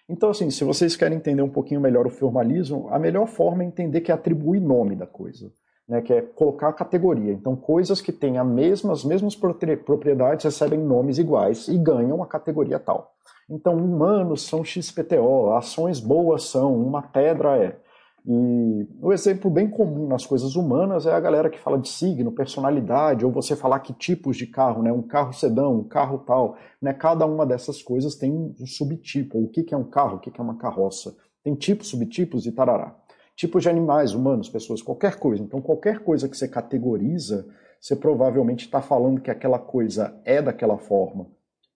[0.08, 3.68] Então, assim, se vocês querem entender um pouquinho melhor o formalismo, a melhor forma é
[3.68, 5.52] entender que é atribuir nome da coisa,
[5.88, 7.32] né, que é colocar a categoria.
[7.32, 12.28] Então, coisas que têm a mesma, as mesmas propriedades recebem nomes iguais e ganham a
[12.28, 13.11] categoria tal.
[13.54, 17.78] Então, humanos são XPTO, ações boas são, uma pedra é.
[18.26, 22.32] E o exemplo bem comum nas coisas humanas é a galera que fala de signo,
[22.32, 24.94] personalidade, ou você falar que tipos de carro, né?
[24.94, 26.94] Um carro sedã, um carro tal, né?
[26.94, 29.38] Cada uma dessas coisas tem um subtipo.
[29.38, 31.14] O que é um carro, o que é uma carroça.
[31.44, 32.96] Tem tipos, subtipos e tarará.
[33.36, 35.44] Tipos de animais, humanos, pessoas, qualquer coisa.
[35.44, 37.46] Então, qualquer coisa que você categoriza,
[37.82, 41.28] você provavelmente está falando que aquela coisa é daquela forma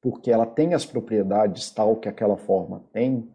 [0.06, 3.28] porque ela tem as propriedades tal que aquela forma tem,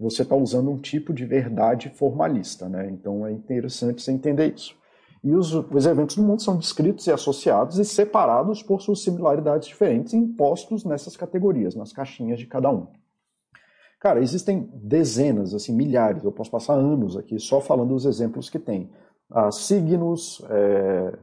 [0.00, 2.88] você está usando um tipo de verdade formalista, né?
[2.90, 4.74] Então é interessante você entender isso.
[5.22, 9.68] E os, os, eventos do mundo são descritos e associados e separados por suas similaridades
[9.68, 12.86] diferentes, impostos nessas categorias, nas caixinhas de cada um.
[14.00, 18.58] Cara, existem dezenas, assim, milhares, eu posso passar anos aqui só falando dos exemplos que
[18.58, 18.88] tem.
[19.30, 21.18] Ah, signos, é,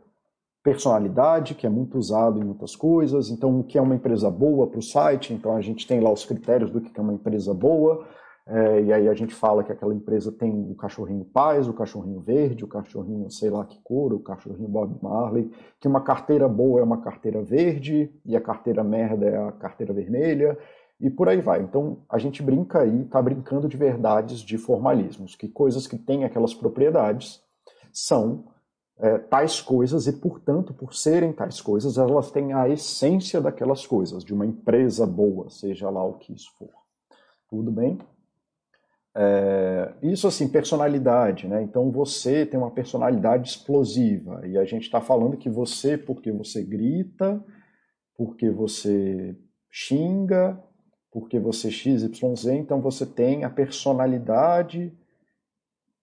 [0.65, 3.29] personalidade, que é muito usado em muitas coisas.
[3.29, 5.31] Então, o que é uma empresa boa para o site?
[5.31, 8.03] Então, a gente tem lá os critérios do que é uma empresa boa.
[8.47, 12.19] É, e aí a gente fala que aquela empresa tem o cachorrinho paz, o cachorrinho
[12.19, 16.79] verde, o cachorrinho sei lá que cor, o cachorrinho Bob Marley, que uma carteira boa
[16.79, 20.57] é uma carteira verde e a carteira merda é a carteira vermelha
[20.99, 21.61] e por aí vai.
[21.61, 26.23] Então a gente brinca aí, está brincando de verdades, de formalismos, que coisas que têm
[26.23, 27.41] aquelas propriedades
[27.91, 28.45] são
[28.99, 34.23] é, tais coisas e, portanto, por serem tais coisas, elas têm a essência daquelas coisas,
[34.23, 36.69] de uma empresa boa, seja lá o que isso for.
[37.49, 37.97] Tudo bem?
[39.17, 41.61] É, isso assim, personalidade, né?
[41.61, 46.61] Então você tem uma personalidade explosiva e a gente está falando que você, porque você
[46.61, 47.41] grita,
[48.17, 49.33] porque você
[49.69, 50.61] xinga,
[51.11, 54.93] porque você XYZ, então você tem a personalidade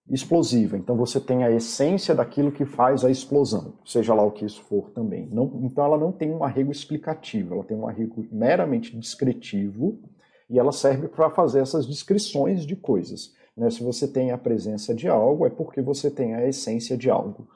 [0.09, 0.77] explosiva.
[0.77, 4.61] Então você tem a essência daquilo que faz a explosão, seja lá o que isso
[4.63, 5.27] for também.
[5.31, 9.99] Não, então ela não tem um arrego explicativo, ela tem um arrego meramente descritivo
[10.49, 13.33] e ela serve para fazer essas descrições de coisas.
[13.55, 13.69] Né?
[13.69, 17.47] Se você tem a presença de algo, é porque você tem a essência de algo.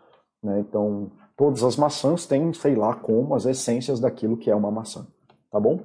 [0.41, 0.59] Né?
[0.59, 5.05] Então todas as maçãs têm, sei lá como, as essências daquilo que é uma maçã.
[5.51, 5.79] Tá bom?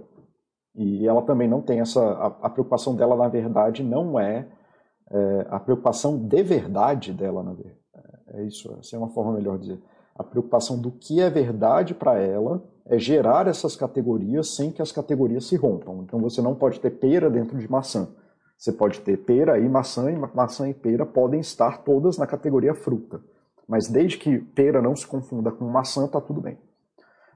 [0.75, 2.01] E ela também não tem essa.
[2.01, 4.46] A, a preocupação dela, na verdade, não é
[5.12, 7.83] é, a preocupação de verdade dela, na verdade,
[8.29, 9.83] é isso, essa é uma forma melhor de dizer.
[10.14, 14.90] A preocupação do que é verdade para ela é gerar essas categorias sem que as
[14.90, 16.03] categorias se rompam.
[16.03, 18.09] Então você não pode ter pera dentro de maçã.
[18.57, 22.75] Você pode ter pera e maçã, e maçã e pera podem estar todas na categoria
[22.75, 23.20] fruta.
[23.66, 26.59] Mas desde que pera não se confunda com maçã, está tudo bem.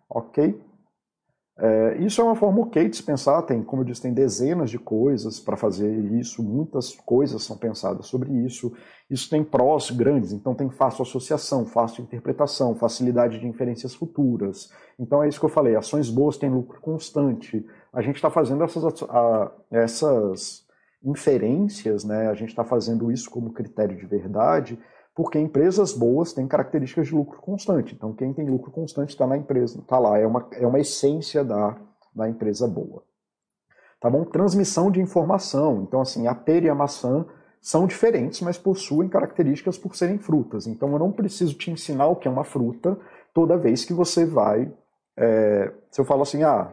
[0.09, 0.61] Ok?
[1.59, 4.69] É, isso é uma forma ok de se pensar, tem, como eu disse, tem dezenas
[4.69, 8.73] de coisas para fazer isso, muitas coisas são pensadas sobre isso.
[9.09, 14.71] Isso tem prós grandes, então tem fácil associação, fácil interpretação, facilidade de inferências futuras.
[14.99, 17.65] Então é isso que eu falei, ações boas têm lucro constante.
[17.93, 20.67] A gente está fazendo essas, a, essas
[21.03, 22.29] inferências, né?
[22.29, 24.79] a gente está fazendo isso como critério de verdade,
[25.17, 27.95] porque empresas boas têm características de lucro constante.
[27.95, 31.43] Então, quem tem lucro constante está na empresa, está lá, é uma, é uma essência
[31.43, 31.75] da,
[32.15, 33.03] da empresa boa.
[33.99, 34.27] Tá bom?
[34.27, 35.83] Transmissão de informação.
[35.89, 37.25] Então, assim, a pera e a maçã
[37.63, 40.67] são diferentes, mas possuem características por serem frutas.
[40.67, 42.99] Então, eu não preciso te ensinar o que é uma fruta
[43.33, 44.71] toda vez que você vai.
[45.17, 46.71] É, se eu falo assim, ah,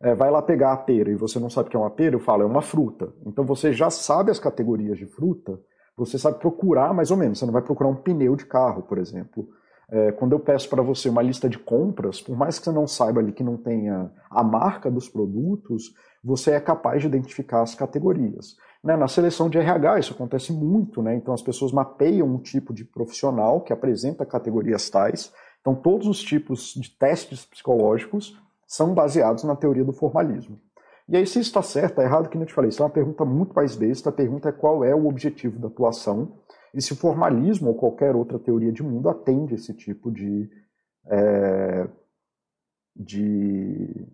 [0.00, 2.16] é, vai lá pegar a pera e você não sabe o que é uma pera,
[2.16, 3.12] eu falo, é uma fruta.
[3.24, 5.60] Então, você já sabe as categorias de fruta
[5.96, 7.38] você sabe procurar mais ou menos.
[7.38, 9.48] Você não vai procurar um pneu de carro, por exemplo.
[9.90, 12.86] É, quando eu peço para você uma lista de compras, por mais que você não
[12.86, 17.74] saiba ali que não tenha a marca dos produtos, você é capaz de identificar as
[17.74, 18.56] categorias.
[18.82, 18.96] Né?
[18.96, 21.14] Na seleção de RH isso acontece muito, né?
[21.14, 25.32] então as pessoas mapeiam um tipo de profissional que apresenta categorias tais.
[25.60, 30.58] Então todos os tipos de testes psicológicos são baseados na teoria do formalismo.
[31.08, 32.90] E aí, se isso está certo, está errado, que não te falei, isso é uma
[32.90, 34.08] pergunta muito mais besta.
[34.08, 36.38] A pergunta é qual é o objetivo da atuação
[36.74, 40.50] e se o formalismo ou qualquer outra teoria de mundo atende esse tipo de.
[41.06, 41.86] É,
[42.96, 44.06] de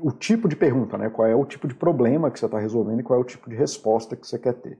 [0.00, 1.10] o tipo de pergunta, né?
[1.10, 3.48] Qual é o tipo de problema que você está resolvendo e qual é o tipo
[3.48, 4.78] de resposta que você quer ter,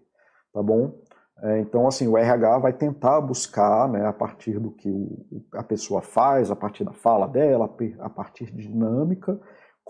[0.52, 0.98] tá bom?
[1.42, 5.62] É, então, assim, o RH vai tentar buscar, né, a partir do que o, a
[5.62, 9.40] pessoa faz, a partir da fala dela, a partir de dinâmica,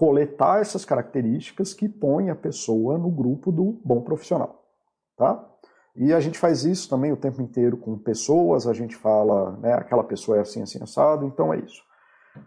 [0.02, 4.64] coletar essas características que põem a pessoa no grupo do bom profissional,
[5.16, 5.48] tá?
[5.94, 9.74] E a gente faz isso também o tempo inteiro com pessoas, a gente fala, né,
[9.74, 11.80] aquela pessoa é assim, assim, assado, então é isso.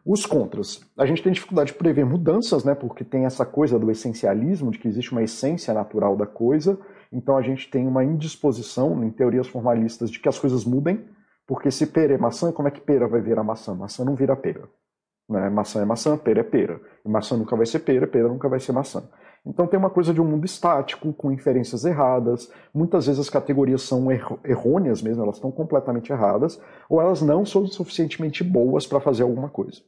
[0.06, 0.82] Os contras.
[0.98, 4.78] A gente tem dificuldade de prever mudanças, né, porque tem essa coisa do essencialismo, de
[4.78, 6.78] que existe uma essência natural da coisa,
[7.10, 11.06] então a gente tem uma indisposição, em teorias formalistas, de que as coisas mudem,
[11.48, 13.74] porque se pera é maçã, como é que pera vai virar maçã?
[13.74, 14.68] Maçã não vira pera.
[15.30, 15.50] Né?
[15.50, 16.80] Maçã é maçã, pera é pera.
[17.04, 19.08] E maçã nunca vai ser pera, pera nunca vai ser maçã.
[19.46, 22.52] Então tem uma coisa de um mundo estático, com inferências erradas.
[22.74, 24.08] Muitas vezes as categorias são
[24.44, 26.60] errôneas mesmo, elas estão completamente erradas,
[26.90, 29.82] ou elas não são suficientemente boas para fazer alguma coisa.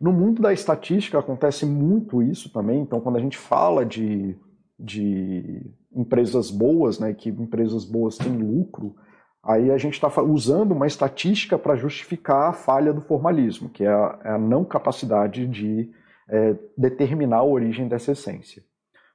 [0.00, 4.36] No mundo da estatística acontece muito isso também, então quando a gente fala de,
[4.78, 8.96] de empresas boas, né, que empresas boas têm lucro,
[9.44, 13.88] Aí a gente está usando uma estatística para justificar a falha do formalismo, que é
[13.88, 15.90] a, é a não capacidade de
[16.28, 18.62] é, determinar a origem dessa essência.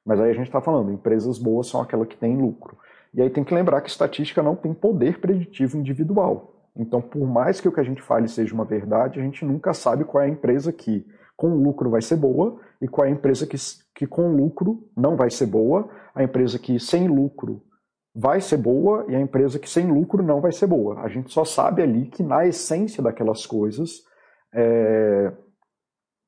[0.05, 2.77] Mas aí a gente está falando, empresas boas são aquelas que têm lucro.
[3.13, 6.53] E aí tem que lembrar que estatística não tem poder preditivo individual.
[6.75, 9.73] Então, por mais que o que a gente fale seja uma verdade, a gente nunca
[9.73, 13.13] sabe qual é a empresa que com lucro vai ser boa e qual é a
[13.13, 13.57] empresa que,
[13.95, 17.61] que com lucro não vai ser boa, a empresa que sem lucro
[18.19, 21.01] vai ser boa e a empresa que sem lucro não vai ser boa.
[21.01, 24.01] A gente só sabe ali que na essência daquelas coisas
[24.51, 25.31] é,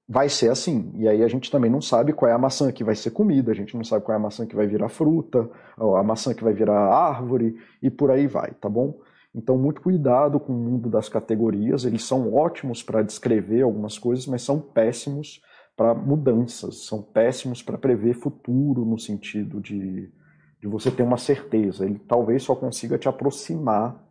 [0.07, 0.93] vai ser assim.
[0.97, 3.51] E aí a gente também não sabe qual é a maçã que vai ser comida,
[3.51, 5.49] a gente não sabe qual é a maçã que vai virar fruta,
[5.97, 8.99] a maçã que vai virar árvore e por aí vai, tá bom?
[9.33, 11.85] Então, muito cuidado com o mundo das categorias.
[11.85, 15.41] Eles são ótimos para descrever algumas coisas, mas são péssimos
[15.75, 20.11] para mudanças, são péssimos para prever futuro no sentido de
[20.59, 21.85] de você ter uma certeza.
[21.85, 24.03] Ele talvez só consiga te aproximar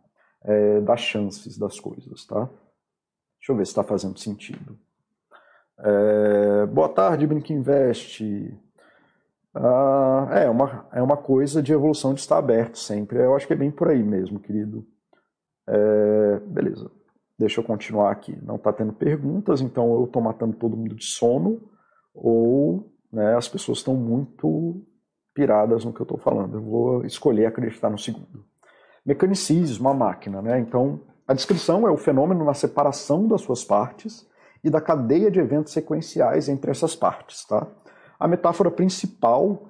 [0.43, 2.49] é, das chances das coisas, tá?
[3.39, 4.77] Deixa eu ver se está fazendo sentido.
[5.79, 8.23] É, boa tarde, Brinque Invest.
[9.53, 13.19] Ah, é, uma, é uma coisa de evolução de estar aberto sempre.
[13.19, 14.85] Eu acho que é bem por aí mesmo, querido.
[15.67, 16.91] É, beleza.
[17.37, 18.37] Deixa eu continuar aqui.
[18.43, 21.61] Não está tendo perguntas, então eu estou matando todo mundo de sono
[22.13, 24.85] ou né, as pessoas estão muito
[25.39, 26.57] piradas no que eu estou falando.
[26.57, 28.43] Eu vou escolher acreditar no segundo.
[29.05, 30.41] Mecanicismo, a máquina.
[30.41, 30.59] Né?
[30.59, 34.27] Então, a descrição é o fenômeno na separação das suas partes
[34.61, 37.45] e da cadeia de eventos sequenciais entre essas partes.
[37.45, 37.65] Tá?
[38.19, 39.69] A metáfora principal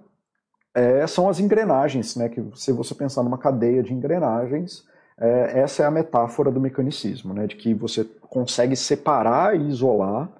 [0.74, 2.16] é, são as engrenagens.
[2.16, 2.30] Né?
[2.30, 4.84] Que, se você pensar numa cadeia de engrenagens,
[5.20, 7.46] é, essa é a metáfora do mecanicismo, né?
[7.46, 10.32] de que você consegue separar e isolar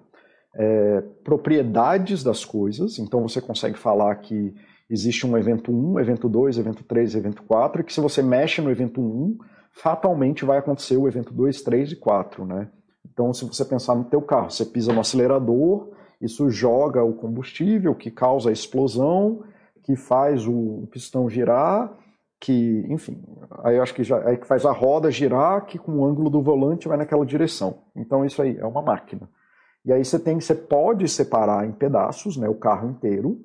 [0.56, 2.98] é, propriedades das coisas.
[2.98, 4.56] Então, você consegue falar que
[4.90, 8.62] Existe um evento 1, evento 2, evento 3, evento 4, e que se você mexe
[8.62, 9.38] no evento 1,
[9.72, 12.70] fatalmente vai acontecer o evento 2, 3 e 4, né?
[13.12, 17.94] Então, se você pensar no teu carro, você pisa no acelerador, isso joga o combustível,
[17.94, 19.44] que causa a explosão,
[19.84, 21.96] que faz o pistão girar,
[22.40, 23.22] que, enfim,
[23.64, 26.30] aí eu acho que já aí que faz a roda girar, que com o ângulo
[26.30, 27.84] do volante vai naquela direção.
[27.96, 29.30] Então isso aí é uma máquina.
[29.86, 33.40] E aí você tem, você pode separar em pedaços, né, o carro inteiro,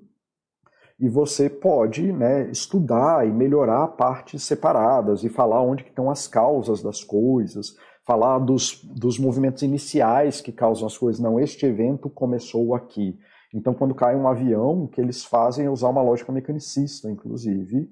[0.98, 6.28] e você pode, né, estudar e melhorar partes separadas e falar onde que estão as
[6.28, 7.76] causas das coisas,
[8.06, 11.20] falar dos, dos movimentos iniciais que causam as coisas.
[11.20, 13.18] Não, este evento começou aqui.
[13.52, 17.88] Então, quando cai um avião, o que eles fazem é usar uma lógica mecanicista, inclusive,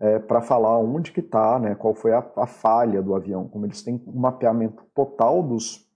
[0.00, 3.66] é, para falar onde que está, né, qual foi a, a, falha do avião, como
[3.66, 5.86] eles têm um mapeamento total dos,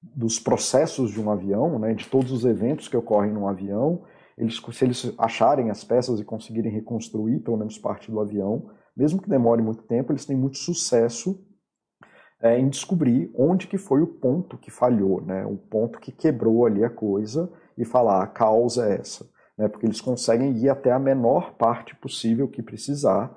[0.00, 4.02] dos processos de um avião, né, de todos os eventos que ocorrem num avião,
[4.36, 9.20] eles, se eles acharem as peças e conseguirem reconstruir pelo menos parte do avião, mesmo
[9.20, 11.44] que demore muito tempo, eles têm muito sucesso
[12.40, 16.66] é, em descobrir onde que foi o ponto que falhou, né, o ponto que quebrou
[16.66, 20.90] ali a coisa e falar a causa é essa né, porque eles conseguem ir até
[20.90, 23.30] a menor parte possível que precisar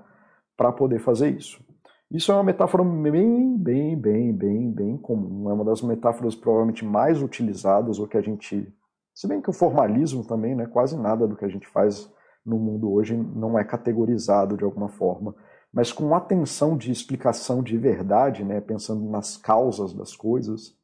[0.57, 1.63] para poder fazer isso.
[2.09, 5.49] Isso é uma metáfora bem, bem, bem, bem, bem comum.
[5.49, 8.71] É uma das metáforas provavelmente mais utilizadas, ou que a gente.
[9.15, 12.11] Se bem que o formalismo também, né, quase nada do que a gente faz
[12.45, 15.33] no mundo hoje não é categorizado de alguma forma,
[15.73, 20.77] mas com atenção de explicação de verdade, né, pensando nas causas das coisas,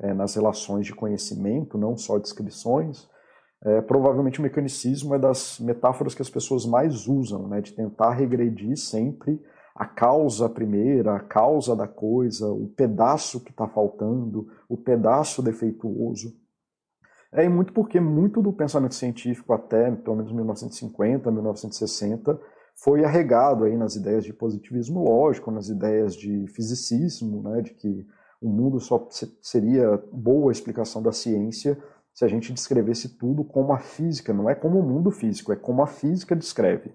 [0.00, 3.08] é, nas relações de conhecimento, não só descrições,
[3.64, 8.12] é, provavelmente o mecanicismo é das metáforas que as pessoas mais usam, né, de tentar
[8.12, 9.42] regredir sempre
[9.74, 16.36] a causa primeira, a causa da coisa, o pedaço que está faltando, o pedaço defeituoso.
[17.32, 22.40] É muito porque muito do pensamento científico até pelo menos 1950, 1960
[22.74, 28.06] foi arregado aí nas ideias de positivismo lógico, nas ideias de fisicismo, né, de que
[28.40, 29.06] o mundo só
[29.42, 31.76] seria boa explicação da ciência
[32.14, 35.56] se a gente descrevesse tudo como a física, não é como o mundo físico, é
[35.56, 36.92] como a física descreve.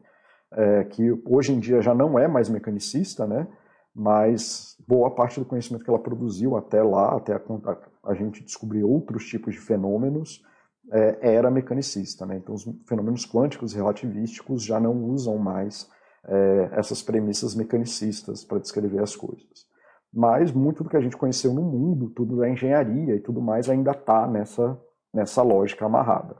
[0.51, 3.47] É, que hoje em dia já não é mais mecanicista, né?
[3.93, 7.41] mas boa parte do conhecimento que ela produziu até lá, até a,
[8.05, 10.43] a gente descobrir outros tipos de fenômenos,
[10.91, 12.25] é, era mecanicista.
[12.25, 12.37] Né?
[12.37, 15.89] Então, os fenômenos quânticos relativísticos já não usam mais
[16.25, 19.67] é, essas premissas mecanicistas para descrever as coisas.
[20.13, 23.69] Mas muito do que a gente conheceu no mundo, tudo da engenharia e tudo mais,
[23.69, 24.79] ainda está nessa
[25.13, 26.35] nessa lógica amarrada.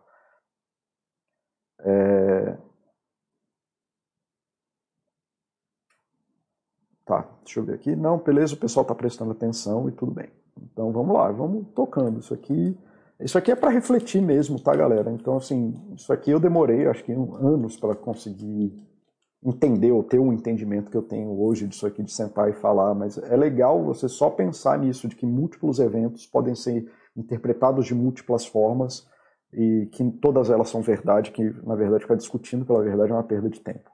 [1.82, 2.58] É...
[7.14, 7.96] Tá, deixa eu ver aqui.
[7.96, 10.30] Não, beleza, o pessoal está prestando atenção e tudo bem.
[10.72, 12.20] Então vamos lá, vamos tocando.
[12.20, 12.76] Isso aqui,
[13.20, 15.12] isso aqui é para refletir mesmo, tá, galera?
[15.12, 18.74] Então, assim, isso aqui eu demorei, acho que anos para conseguir
[19.46, 22.96] entender ou ter um entendimento que eu tenho hoje disso aqui, de sentar e falar,
[22.96, 27.94] mas é legal você só pensar nisso, de que múltiplos eventos podem ser interpretados de
[27.94, 29.06] múltiplas formas
[29.54, 33.24] e que todas elas são verdade, que na verdade ficar discutindo pela verdade é uma
[33.24, 33.93] perda de tempo.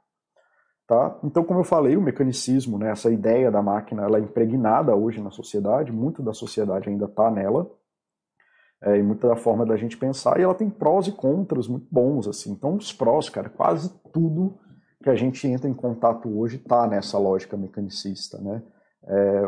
[0.90, 1.20] Tá?
[1.24, 5.22] Então, como eu falei, o mecanicismo, né, essa ideia da máquina, ela é impregnada hoje
[5.22, 7.70] na sociedade, muito da sociedade ainda está nela,
[8.82, 11.86] é, e muita da forma da gente pensar, e ela tem prós e contras muito
[11.92, 12.52] bons, assim.
[12.54, 14.58] Então, os prós, cara, quase tudo
[15.04, 18.64] que a gente entra em contato hoje está nessa lógica mecanicista, né?
[19.04, 19.42] É,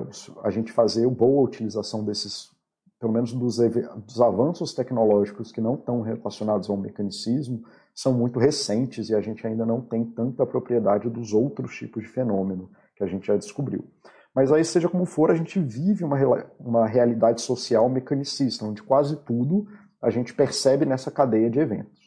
[0.43, 2.51] a gente fazer boa utilização desses
[2.99, 9.09] pelo menos dos, dos avanços tecnológicos que não estão relacionados ao mecanicismo, são muito recentes
[9.09, 13.07] e a gente ainda não tem tanta propriedade dos outros tipos de fenômeno que a
[13.07, 13.85] gente já descobriu.
[14.33, 16.17] Mas aí, seja como for, a gente vive uma,
[16.59, 19.67] uma realidade social mecanicista, onde quase tudo
[20.01, 21.99] a gente percebe nessa cadeia de eventos.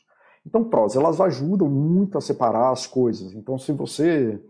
[0.46, 3.34] Então, prós, elas ajudam muito a separar as coisas.
[3.34, 4.40] Então, se você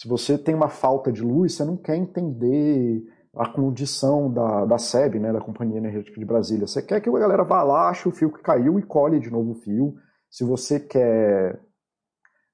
[0.00, 3.04] se você tem uma falta de luz, você não quer entender
[3.36, 6.66] a condição da, da SEB, né, da Companhia Energética de Brasília.
[6.66, 9.30] Você quer que a galera vá lá, ache o fio que caiu e colhe de
[9.30, 9.94] novo o fio.
[10.30, 11.60] Se você quer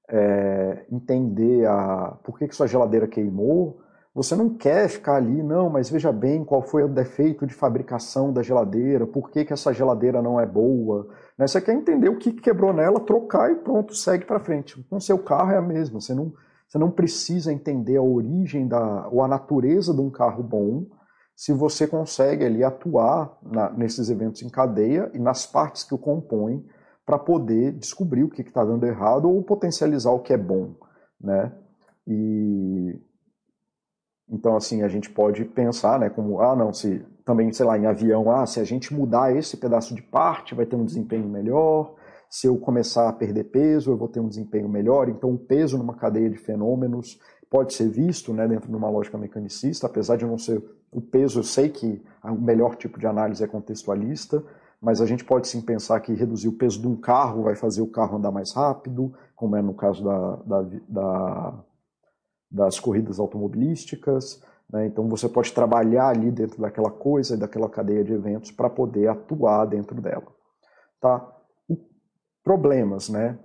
[0.08, 3.80] é, entender a, por que, que sua geladeira queimou,
[4.14, 8.32] você não quer ficar ali, não, mas veja bem qual foi o defeito de fabricação
[8.32, 11.06] da geladeira, por que, que essa geladeira não é boa.
[11.36, 11.46] Né?
[11.46, 14.82] Você quer entender o que quebrou nela, trocar e pronto, segue para frente.
[14.88, 16.32] Com seu carro é a mesma, você não
[16.68, 20.86] você não precisa entender a origem da, ou a natureza de um carro bom
[21.34, 25.98] se você consegue ali atuar na, nesses eventos em cadeia e nas partes que o
[25.98, 26.66] compõem
[27.06, 30.74] para poder descobrir o que está dando errado ou potencializar o que é bom,
[31.20, 31.52] né?
[32.06, 33.00] E
[34.28, 37.86] então assim a gente pode pensar, né, como ah não se também sei lá em
[37.86, 41.94] avião ah se a gente mudar esse pedaço de parte vai ter um desempenho melhor
[42.28, 45.08] se eu começar a perder peso, eu vou ter um desempenho melhor.
[45.08, 49.16] Então, o peso numa cadeia de fenômenos pode ser visto né, dentro de uma lógica
[49.16, 53.42] mecanicista, apesar de não ser o peso, eu sei que o melhor tipo de análise
[53.42, 54.42] é contextualista,
[54.86, 57.82] mas a gente pode sim pensar que reduzir o peso de um carro vai fazer
[57.82, 61.64] o carro andar mais rápido, como é no caso da, da, da,
[62.48, 64.40] das corridas automobilísticas.
[64.72, 64.86] Né?
[64.86, 69.64] Então você pode trabalhar ali dentro daquela coisa, daquela cadeia de eventos, para poder atuar
[69.64, 70.28] dentro dela.
[71.00, 71.36] Tá?
[72.44, 73.40] Problemas, né?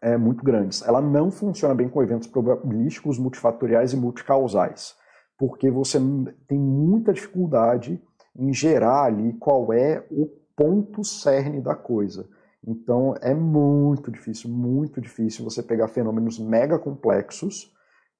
[0.00, 0.86] É, muito grandes.
[0.86, 4.94] Ela não funciona bem com eventos probabilísticos, multifatoriais e multicausais,
[5.36, 5.98] porque você
[6.46, 8.00] tem muita dificuldade
[8.36, 12.28] em gerar ali qual é o ponto cerne da coisa.
[12.66, 17.72] Então é muito difícil, muito difícil você pegar fenômenos mega complexos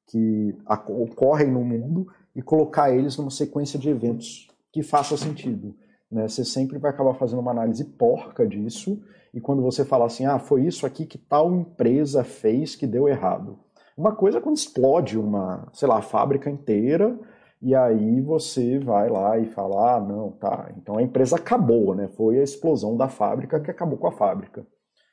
[0.06, 5.74] que ocorrem no mundo e colocar eles numa sequência de eventos que faça sentido.
[6.10, 6.28] Né?
[6.28, 9.02] Você sempre vai acabar fazendo uma análise porca disso,
[9.34, 13.08] e quando você fala assim, ah, foi isso aqui que tal empresa fez que deu
[13.08, 13.58] errado.
[13.96, 17.18] Uma coisa é quando explode uma, sei lá, fábrica inteira
[17.60, 22.08] e aí você vai lá e fala, ah, não, tá, então a empresa acabou, né?
[22.08, 24.66] Foi a explosão da fábrica que acabou com a fábrica.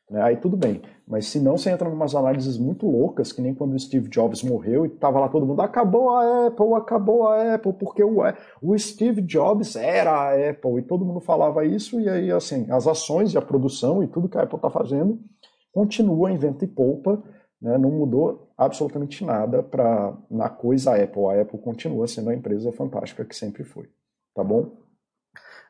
[0.09, 0.21] Né?
[0.21, 3.55] Aí tudo bem, mas se não você entra em umas análises muito loucas, que nem
[3.55, 7.55] quando o Steve Jobs morreu e tava lá todo mundo, acabou a Apple, acabou a
[7.55, 8.17] Apple, porque o,
[8.61, 12.87] o Steve Jobs era a Apple, e todo mundo falava isso, e aí assim, as
[12.87, 15.19] ações e a produção e tudo que a Apple está fazendo
[15.73, 17.21] continua em vento e polpa,
[17.65, 17.79] né?
[17.79, 21.25] não mudou absolutamente nada para na coisa Apple.
[21.25, 23.89] A Apple continua sendo a empresa fantástica que sempre foi,
[24.35, 24.77] tá bom?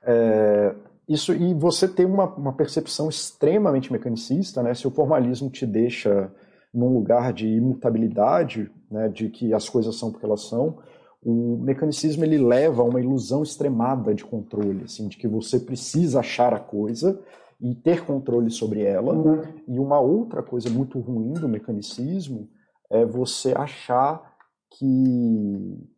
[0.03, 0.75] É,
[1.07, 4.73] isso e você tem uma, uma percepção extremamente mecanicista, né?
[4.73, 6.29] Se o formalismo te deixa
[6.73, 10.79] num lugar de imutabilidade, né, de que as coisas são porque elas são,
[11.23, 16.19] o mecanicismo ele leva a uma ilusão extremada de controle, assim, de que você precisa
[16.19, 17.17] achar a coisa
[17.59, 19.13] e ter controle sobre ela.
[19.13, 19.41] Uhum.
[19.67, 22.49] E uma outra coisa muito ruim do mecanicismo
[22.89, 24.35] é você achar
[24.69, 25.89] que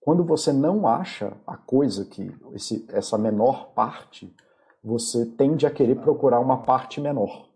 [0.00, 4.34] quando você não acha a coisa que esse, essa menor parte,
[4.82, 7.48] você tende a querer procurar uma parte menor.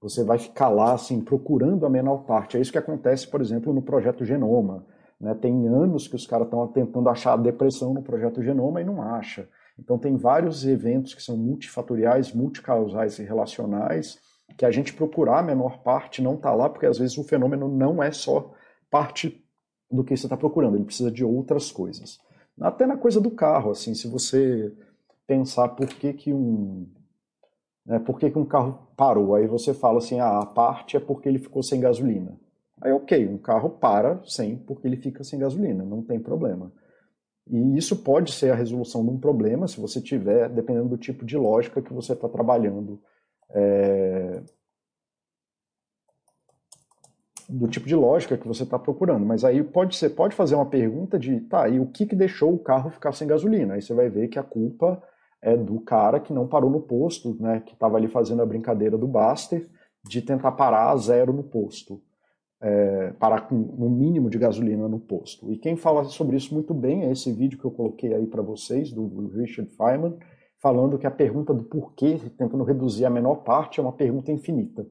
[0.00, 2.56] Você vai ficar lá assim procurando a menor parte.
[2.56, 4.84] É isso que acontece, por exemplo, no projeto Genoma.
[5.18, 5.32] Né?
[5.34, 9.00] Tem anos que os caras estão tentando achar a depressão no projeto Genoma e não
[9.00, 9.48] acha.
[9.82, 14.20] Então tem vários eventos que são multifatoriais, multicausais e relacionais,
[14.56, 17.68] que a gente procurar a menor parte não está lá, porque às vezes o fenômeno
[17.68, 18.52] não é só
[18.88, 19.44] parte
[19.90, 22.20] do que você está procurando, ele precisa de outras coisas.
[22.60, 24.72] Até na coisa do carro, assim, se você
[25.26, 26.86] pensar por que, que um
[27.84, 31.00] né, por que, que um carro parou, aí você fala assim, ah, a parte é
[31.00, 32.38] porque ele ficou sem gasolina.
[32.80, 36.72] Aí ok, um carro para sem porque ele fica sem gasolina, não tem problema.
[37.50, 41.24] E isso pode ser a resolução de um problema se você tiver, dependendo do tipo
[41.24, 43.00] de lógica que você está trabalhando.
[43.50, 44.42] É...
[47.48, 49.26] do tipo de lógica que você está procurando.
[49.26, 52.54] Mas aí pode ser, pode fazer uma pergunta de, tá, e o que, que deixou
[52.54, 53.74] o carro ficar sem gasolina?
[53.74, 55.02] Aí você vai ver que a culpa
[55.42, 58.96] é do cara que não parou no posto, né, que estava ali fazendo a brincadeira
[58.96, 59.68] do Baster,
[60.04, 62.00] de tentar parar a zero no posto
[62.62, 65.50] é, parar com no mínimo de gasolina no posto.
[65.52, 68.40] E quem fala sobre isso muito bem é esse vídeo que eu coloquei aí para
[68.40, 70.16] vocês, do Richard Feynman,
[70.60, 74.86] falando que a pergunta do porquê, tentando reduzir a menor parte, é uma pergunta infinita,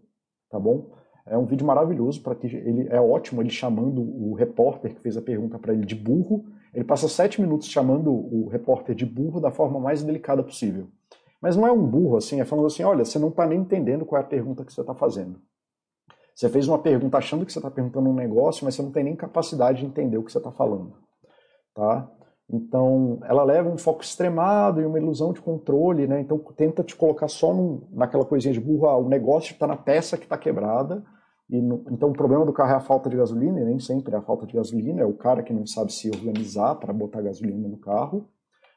[0.49, 0.91] tá bom?
[1.25, 5.15] É um vídeo maravilhoso para que ele é ótimo ele chamando o repórter que fez
[5.15, 6.45] a pergunta para ele de burro.
[6.73, 10.87] Ele passa sete minutos chamando o repórter de burro da forma mais delicada possível.
[11.39, 14.05] Mas não é um burro assim, é falando assim, olha, você não está nem entendendo
[14.05, 15.39] qual é a pergunta que você está fazendo.
[16.35, 19.03] Você fez uma pergunta achando que você está perguntando um negócio, mas você não tem
[19.03, 20.93] nem capacidade de entender o que você está falando.
[21.75, 22.09] Tá?
[22.53, 26.19] Então, ela leva um foco extremado e uma ilusão de controle, né?
[26.19, 29.77] Então, tenta te colocar só num, naquela coisinha de burro, ah, o negócio está na
[29.77, 31.01] peça que está quebrada.
[31.49, 34.17] No, então, o problema do carro é a falta de gasolina, e nem sempre é
[34.17, 37.69] a falta de gasolina, é o cara que não sabe se organizar para botar gasolina
[37.69, 38.27] no carro.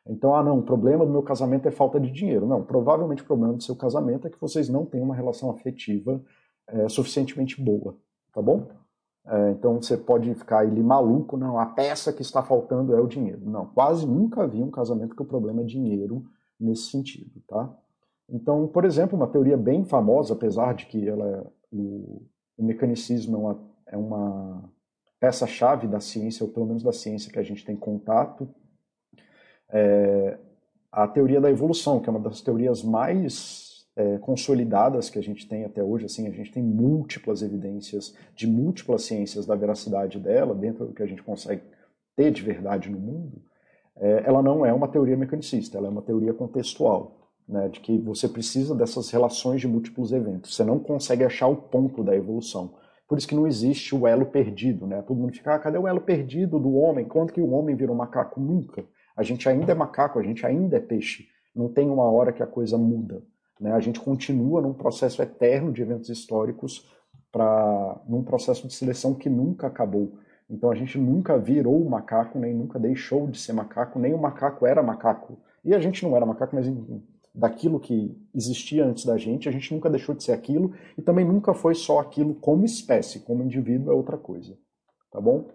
[0.06, 2.46] Então, ah, não, o problema do meu casamento é falta de dinheiro.
[2.46, 6.22] Não, provavelmente o problema do seu casamento é que vocês não têm uma relação afetiva
[6.68, 7.96] é, suficientemente boa,
[8.32, 8.68] tá bom?
[9.26, 13.06] É, então você pode ficar ali maluco, não, a peça que está faltando é o
[13.06, 13.40] dinheiro.
[13.44, 16.24] Não, quase nunca vi um casamento que o problema é dinheiro
[16.60, 17.74] nesse sentido, tá?
[18.28, 22.22] Então, por exemplo, uma teoria bem famosa, apesar de que ela, é, o,
[22.56, 24.70] o mecanicismo é uma, é uma
[25.20, 28.48] peça-chave da ciência, ou pelo menos da ciência que a gente tem contato,
[29.70, 30.38] é
[30.94, 35.48] a teoria da evolução, que é uma das teorias mais é, consolidadas que a gente
[35.48, 40.54] tem até hoje, assim, a gente tem múltiplas evidências de múltiplas ciências da veracidade dela,
[40.54, 41.62] dentro do que a gente consegue
[42.16, 43.42] ter de verdade no mundo,
[43.96, 47.20] é, ela não é uma teoria mecanicista, ela é uma teoria contextual.
[47.46, 50.54] né, de que você precisa dessas relações de múltiplos eventos.
[50.54, 52.74] Você não consegue achar o ponto da evolução.
[53.06, 55.02] Por isso que não existe o elo perdido, né?
[55.02, 57.04] Todo mundo fica, ah, cadê o elo perdido do homem?
[57.04, 58.40] Quando que o homem virou macaco?
[58.40, 58.84] Nunca.
[59.14, 61.28] A gente ainda é macaco, a gente ainda é peixe.
[61.54, 63.22] Não tem uma hora que a coisa muda.
[63.60, 63.72] Né?
[63.72, 66.88] A gente continua num processo eterno de eventos históricos
[67.30, 70.18] para num processo de seleção que nunca acabou.
[70.48, 74.66] Então a gente nunca virou macaco, nem nunca deixou de ser macaco, nem o macaco
[74.66, 75.38] era macaco.
[75.64, 77.02] E a gente não era macaco, mas enfim,
[77.34, 81.24] daquilo que existia antes da gente, a gente nunca deixou de ser aquilo e também
[81.24, 84.56] nunca foi só aquilo como espécie, como indivíduo é outra coisa.
[85.10, 85.48] Tá bom?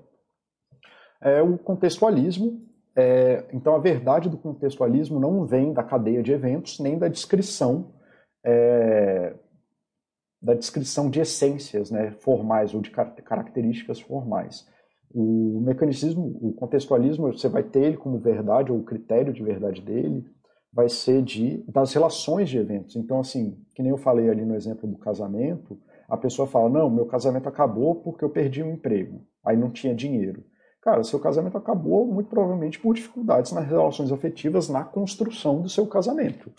[1.22, 2.62] É, o contextualismo,
[2.96, 7.94] é, então a verdade do contextualismo não vem da cadeia de eventos, nem da descrição
[8.44, 9.34] é,
[10.42, 14.66] da descrição de essências né, formais ou de características formais.
[15.12, 19.82] O mecanicismo, o contextualismo, você vai ter ele como verdade, ou o critério de verdade
[19.82, 20.26] dele,
[20.72, 22.96] vai ser de das relações de eventos.
[22.96, 25.78] Então, assim, que nem eu falei ali no exemplo do casamento,
[26.08, 29.96] a pessoa fala: Não, meu casamento acabou porque eu perdi um emprego, aí não tinha
[29.96, 30.44] dinheiro.
[30.82, 35.86] Cara, seu casamento acabou muito provavelmente por dificuldades nas relações afetivas na construção do seu
[35.86, 36.52] casamento.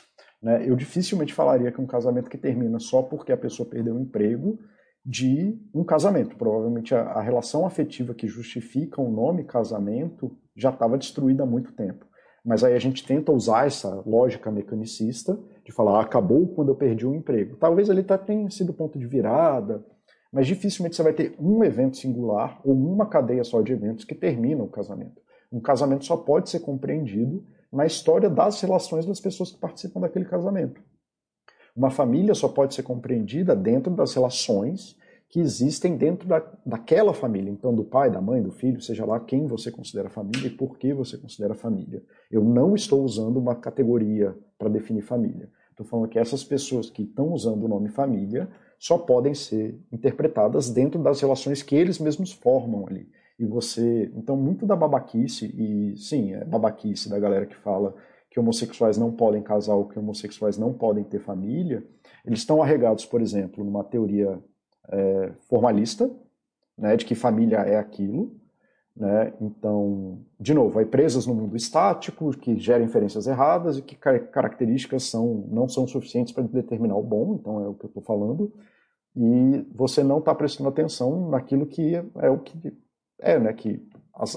[0.43, 0.69] Né?
[0.69, 4.59] Eu dificilmente falaria que um casamento que termina só porque a pessoa perdeu o emprego
[5.05, 6.37] de um casamento.
[6.37, 11.73] Provavelmente a, a relação afetiva que justifica o nome casamento já estava destruída há muito
[11.73, 12.07] tempo.
[12.45, 16.75] Mas aí a gente tenta usar essa lógica mecanicista de falar, ah, acabou quando eu
[16.75, 17.57] perdi o emprego.
[17.57, 19.85] Talvez tá, tenha sido ponto de virada,
[20.33, 24.15] mas dificilmente você vai ter um evento singular ou uma cadeia só de eventos que
[24.15, 25.21] termina o casamento.
[25.53, 30.25] Um casamento só pode ser compreendido na história das relações das pessoas que participam daquele
[30.25, 30.81] casamento.
[31.75, 34.97] Uma família só pode ser compreendida dentro das relações
[35.29, 39.21] que existem dentro da, daquela família, então do pai, da mãe, do filho, seja lá
[39.21, 42.03] quem você considera família e por que você considera família.
[42.31, 45.49] Eu não estou usando uma categoria para definir família.
[45.81, 50.69] Estou falando que essas pessoas que estão usando o nome família só podem ser interpretadas
[50.69, 53.09] dentro das relações que eles mesmos formam ali.
[53.39, 57.95] E você, então, muito da babaquice, e sim, é babaquice da galera que fala
[58.31, 61.83] que homossexuais não podem casar ou que homossexuais não podem ter família,
[62.27, 64.39] eles estão arregados, por exemplo, numa teoria
[64.93, 66.11] é, formalista,
[66.77, 68.39] né, de que família é aquilo.
[69.01, 69.33] Né?
[69.41, 75.05] Então, de novo, há presas no mundo estático, que gera inferências erradas e que características
[75.05, 78.53] são, não são suficientes para determinar o bom, então é o que eu estou falando,
[79.17, 82.77] e você não está prestando atenção naquilo que é o que
[83.19, 83.83] é, né, que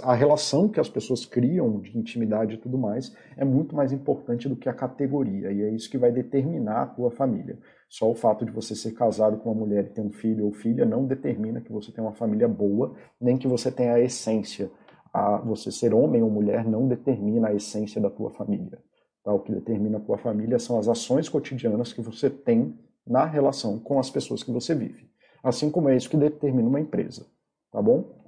[0.01, 4.47] a relação que as pessoas criam de intimidade e tudo mais é muito mais importante
[4.47, 7.59] do que a categoria, e é isso que vai determinar a tua família.
[7.94, 10.52] Só o fato de você ser casado com uma mulher e ter um filho ou
[10.52, 14.72] filha não determina que você tem uma família boa, nem que você tenha a essência.
[15.14, 18.84] A você ser homem ou mulher não determina a essência da tua família.
[19.24, 19.32] Tá?
[19.32, 22.76] O que determina a tua família são as ações cotidianas que você tem
[23.06, 25.08] na relação com as pessoas que você vive.
[25.44, 27.28] Assim como é isso que determina uma empresa.
[27.72, 28.24] Tá bom?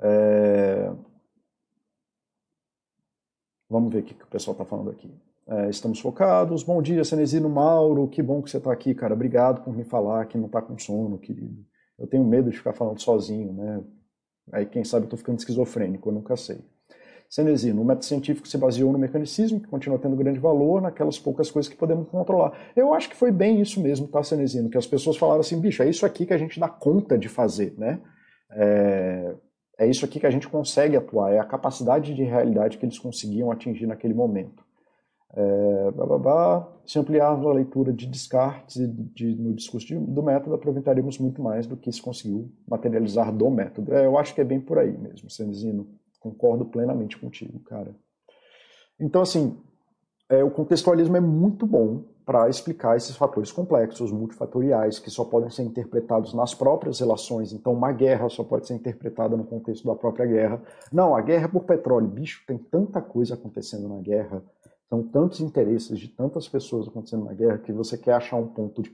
[0.00, 0.92] É...
[3.70, 5.14] Vamos ver o que o pessoal está falando aqui.
[5.48, 6.64] É, estamos focados.
[6.64, 8.08] Bom dia, Cenezino Mauro.
[8.08, 9.14] Que bom que você está aqui, cara.
[9.14, 11.64] Obrigado por me falar que não está com sono, querido.
[11.96, 13.80] Eu tenho medo de ficar falando sozinho, né?
[14.52, 16.58] Aí, quem sabe, eu estou ficando esquizofrênico, eu nunca sei.
[17.30, 21.50] Cenezino, o método científico se baseou no mecanicismo, que continua tendo grande valor, naquelas poucas
[21.50, 22.52] coisas que podemos controlar.
[22.74, 24.68] Eu acho que foi bem isso mesmo, tá, Cenezino?
[24.68, 27.28] Que as pessoas falaram assim, bicho, é isso aqui que a gente dá conta de
[27.28, 28.00] fazer, né?
[28.50, 29.34] É,
[29.78, 32.98] é isso aqui que a gente consegue atuar, é a capacidade de realidade que eles
[32.98, 34.65] conseguiam atingir naquele momento.
[35.38, 35.92] É,
[36.86, 41.42] Se ampliarmos a leitura de Descartes e de, no discurso de, do método, aproveitaríamos muito
[41.42, 43.92] mais do que se conseguiu materializar do método.
[43.92, 45.86] É, eu acho que é bem por aí mesmo, Senzino.
[46.18, 47.94] Concordo plenamente contigo, cara.
[48.98, 49.58] Então, assim,
[50.28, 55.50] é, o contextualismo é muito bom para explicar esses fatores complexos, multifatoriais, que só podem
[55.50, 57.52] ser interpretados nas próprias relações.
[57.52, 60.60] Então, uma guerra só pode ser interpretada no contexto da própria guerra.
[60.90, 62.08] Não, a guerra é por petróleo.
[62.08, 64.42] Bicho, tem tanta coisa acontecendo na guerra
[64.88, 68.82] são tantos interesses de tantas pessoas acontecendo na guerra que você quer achar um ponto
[68.82, 68.92] de,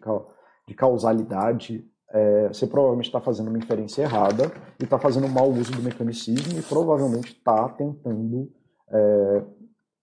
[0.67, 1.87] de causalidade.
[2.11, 5.83] É, você provavelmente está fazendo uma inferência errada e está fazendo um mau uso do
[5.83, 8.51] mecanicismo e provavelmente está tentando
[8.91, 9.45] é,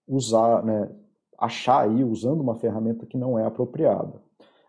[0.06, 0.90] usar, né,
[1.38, 4.20] achar aí, usando uma ferramenta que não é apropriada.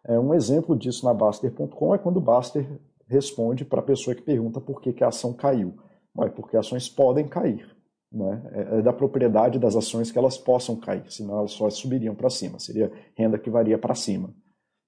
[0.03, 2.67] É, um exemplo disso na Baster.com é quando o Baster
[3.07, 5.76] responde para a pessoa que pergunta por que, que a ação caiu.
[6.17, 7.69] Ué, porque ações podem cair.
[8.12, 8.41] Né?
[8.51, 12.30] É, é da propriedade das ações que elas possam cair, senão elas só subiriam para
[12.30, 14.34] cima, seria renda que varia para cima.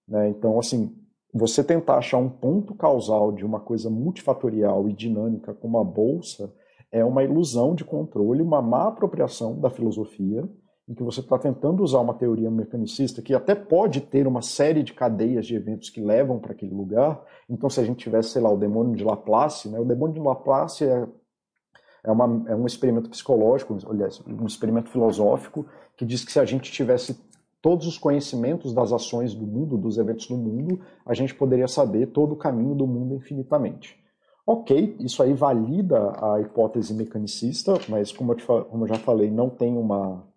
[0.07, 0.30] Né?
[0.30, 0.93] Então, assim,
[1.34, 6.53] você tentar achar um ponto causal de uma coisa multifatorial e dinâmica como a bolsa
[6.91, 10.47] é uma ilusão de controle, uma má apropriação da filosofia
[10.88, 14.84] em que você está tentando usar uma teoria mecanicista que até pode ter uma série
[14.84, 17.24] de cadeias de eventos que levam para aquele lugar.
[17.49, 19.80] Então, se a gente tivesse, sei lá, o demônio de Laplace, né?
[19.80, 21.07] o demônio de Laplace é,
[22.04, 26.45] é, uma, é um experimento psicológico, aliás, um experimento filosófico, que diz que se a
[26.45, 27.18] gente tivesse
[27.62, 32.08] todos os conhecimentos das ações do mundo, dos eventos do mundo, a gente poderia saber
[32.08, 33.97] todo o caminho do mundo infinitamente.
[34.45, 39.32] Ok, isso aí valida a hipótese mecanicista, mas como eu, te, como eu já falei,
[39.32, 40.28] não tem uma,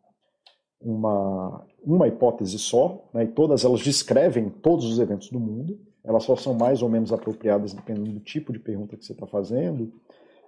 [0.81, 6.23] uma, uma hipótese só, né, e todas elas descrevem todos os eventos do mundo, elas
[6.23, 9.93] só são mais ou menos apropriadas dependendo do tipo de pergunta que você está fazendo.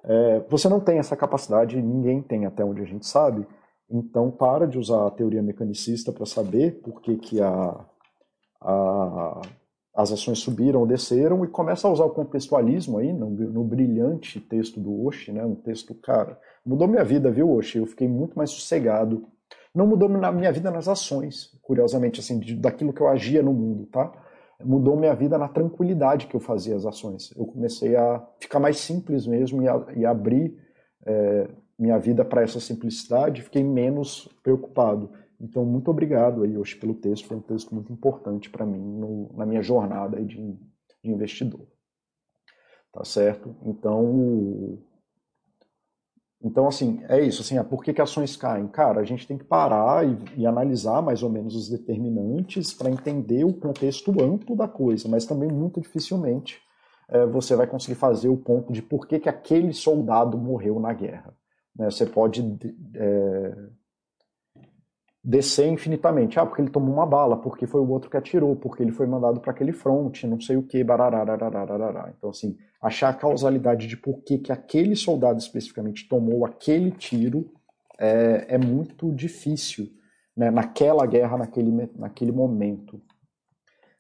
[0.04, 3.46] É, você não tem essa capacidade, ninguém tem até onde a gente sabe,
[3.90, 7.84] então para de usar a teoria mecanicista para saber por que, que a,
[8.60, 9.40] a,
[9.94, 14.40] as ações subiram ou desceram e começa a usar o contextualismo aí no, no brilhante
[14.40, 17.78] texto do Oshi, né, um texto, cara, mudou minha vida, viu, Oshi?
[17.78, 19.26] Eu fiquei muito mais sossegado
[19.74, 23.52] não mudou na minha vida nas ações, curiosamente, assim, de, daquilo que eu agia no
[23.52, 24.10] mundo, tá?
[24.64, 27.32] Mudou minha vida na tranquilidade que eu fazia as ações.
[27.36, 30.58] Eu comecei a ficar mais simples mesmo e, a, e abrir
[31.06, 31.48] é,
[31.78, 35.12] minha vida para essa simplicidade, fiquei menos preocupado.
[35.40, 37.28] Então, muito obrigado aí, hoje pelo texto.
[37.28, 40.36] Foi um texto muito importante para mim no, na minha jornada de,
[41.02, 41.66] de investidor.
[42.92, 43.54] Tá certo?
[43.62, 44.78] Então,
[46.42, 47.42] então, assim, é isso.
[47.42, 48.68] Assim, ah, por que, que ações caem?
[48.68, 52.90] Cara, a gente tem que parar e, e analisar mais ou menos os determinantes para
[52.90, 56.60] entender o contexto amplo da coisa, mas também muito dificilmente
[57.08, 60.92] é, você vai conseguir fazer o ponto de por que, que aquele soldado morreu na
[60.92, 61.34] guerra.
[61.74, 61.90] Né?
[61.90, 62.42] Você pode
[62.94, 63.56] é,
[65.22, 66.38] descer infinitamente.
[66.38, 69.06] Ah, porque ele tomou uma bala, porque foi o outro que atirou, porque ele foi
[69.06, 72.12] mandado para aquele front, não sei o que, bararararararará.
[72.16, 77.50] Então, assim, achar a causalidade de por que, que aquele soldado especificamente tomou aquele tiro
[77.98, 79.88] é, é muito difícil
[80.36, 83.02] né, naquela guerra, naquele, naquele momento.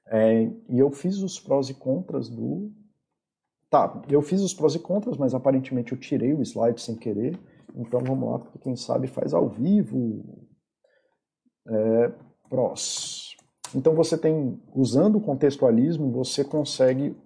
[0.06, 2.72] É, e eu fiz os prós e contras do.
[3.68, 7.38] Tá, eu fiz os prós e contras, mas aparentemente eu tirei o slide sem querer.
[7.74, 10.47] Então vamos lá, porque quem sabe faz ao vivo.
[11.68, 12.12] É,
[12.48, 13.36] prós.
[13.74, 17.16] Então você tem, usando o contextualismo, você consegue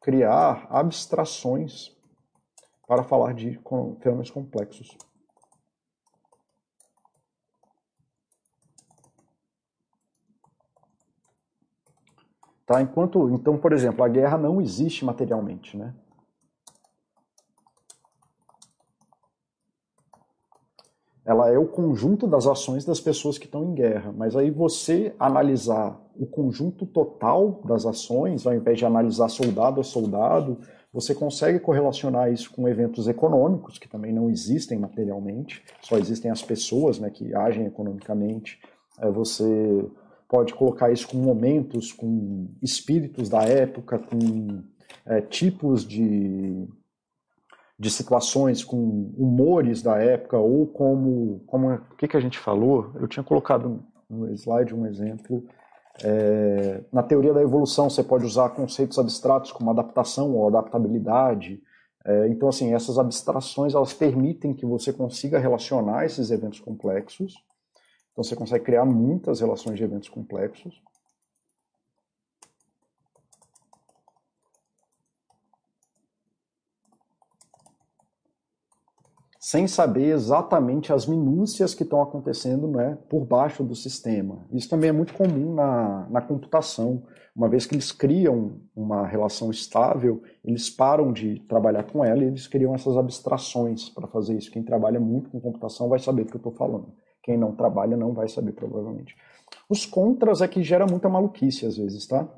[0.00, 1.96] criar abstrações
[2.86, 3.60] para falar de
[4.00, 4.96] fenômenos complexos.
[12.66, 12.80] Tá?
[12.80, 15.92] Enquanto, então, por exemplo, a guerra não existe materialmente, né?
[21.30, 24.12] Ela é o conjunto das ações das pessoas que estão em guerra.
[24.12, 29.84] Mas aí você analisar o conjunto total das ações, ao invés de analisar soldado a
[29.84, 30.58] soldado,
[30.92, 36.42] você consegue correlacionar isso com eventos econômicos, que também não existem materialmente, só existem as
[36.42, 38.58] pessoas né, que agem economicamente.
[38.98, 39.88] É, você
[40.28, 44.64] pode colocar isso com momentos, com espíritos da época, com
[45.06, 46.66] é, tipos de
[47.80, 52.90] de situações com humores da época ou como como o que, que a gente falou?
[52.94, 55.42] Eu tinha colocado no slide um exemplo
[56.04, 61.62] é, na teoria da evolução você pode usar conceitos abstratos como adaptação ou adaptabilidade
[62.04, 67.32] é, então assim essas abstrações elas permitem que você consiga relacionar esses eventos complexos
[68.12, 70.82] então você consegue criar muitas relações de eventos complexos
[79.40, 84.46] sem saber exatamente as minúcias que estão acontecendo né, por baixo do sistema.
[84.52, 87.02] Isso também é muito comum na, na computação.
[87.34, 92.26] Uma vez que eles criam uma relação estável, eles param de trabalhar com ela e
[92.26, 94.50] eles criam essas abstrações para fazer isso.
[94.50, 96.92] Quem trabalha muito com computação vai saber do que eu estou falando.
[97.22, 99.16] Quem não trabalha não vai saber, provavelmente.
[99.70, 102.28] Os contras é que gera muita maluquice às vezes, tá?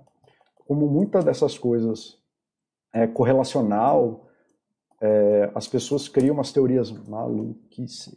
[0.68, 2.16] Como muitas dessas coisas
[2.94, 4.28] é correlacional,
[5.02, 8.16] é, as pessoas criam umas teorias maluquice.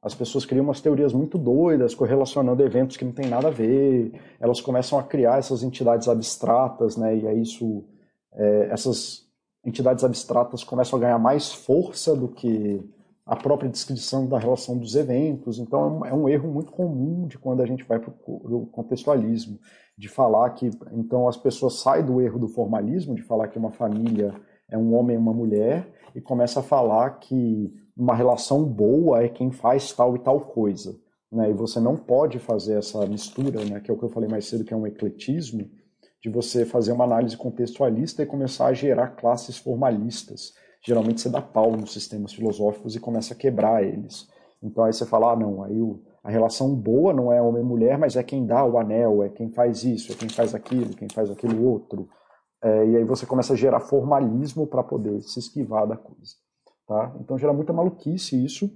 [0.00, 4.12] As pessoas criam umas teorias muito doidas, correlacionando eventos que não tem nada a ver.
[4.40, 7.14] Elas começam a criar essas entidades abstratas, né?
[7.14, 7.84] E aí isso,
[8.32, 9.26] é, essas
[9.62, 12.82] entidades abstratas começam a ganhar mais força do que
[13.26, 15.58] a própria descrição da relação dos eventos.
[15.58, 18.66] Então é um, é um erro muito comum de quando a gente vai para o
[18.72, 19.58] contextualismo,
[19.98, 23.72] de falar que então as pessoas saem do erro do formalismo, de falar que uma
[23.72, 24.32] família
[24.70, 29.28] é um homem e uma mulher, e começa a falar que uma relação boa é
[29.28, 30.96] quem faz tal e tal coisa.
[31.30, 31.50] Né?
[31.50, 33.80] E você não pode fazer essa mistura, né?
[33.80, 35.68] que é o que eu falei mais cedo, que é um ecletismo,
[36.22, 40.52] de você fazer uma análise contextualista e começar a gerar classes formalistas.
[40.82, 44.28] Geralmente você dá pau nos sistemas filosóficos e começa a quebrar eles.
[44.62, 47.66] Então aí você fala, ah, não, aí o, a relação boa não é homem e
[47.66, 50.94] mulher, mas é quem dá o anel, é quem faz isso, é quem faz aquilo,
[50.94, 52.08] quem faz aquilo outro.
[52.62, 56.34] É, e aí você começa a gerar formalismo para poder se esquivar da coisa.
[56.86, 57.14] Tá?
[57.20, 58.70] Então gera muita maluquice isso.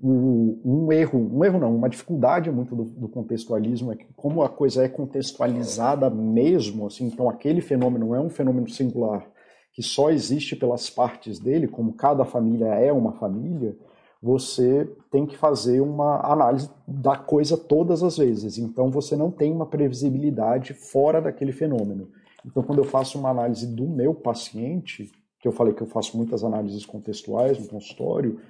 [0.00, 4.42] Um, um, erro, um erro não, uma dificuldade muito do, do, contextualismo é que como
[4.42, 9.28] a coisa é contextualizada mesmo, assim, então aquele fenômeno é um fenômeno singular
[9.72, 13.76] que só existe pelas partes dele, como cada família é uma família,
[14.20, 18.58] você tem que fazer uma análise da coisa todas as vezes.
[18.58, 22.08] Então você não tem uma previsibilidade fora daquele fenômeno.
[22.44, 25.10] Então quando eu faço uma análise do meu paciente,
[25.40, 28.40] que eu falei que eu faço muitas análises contextuais no consultório,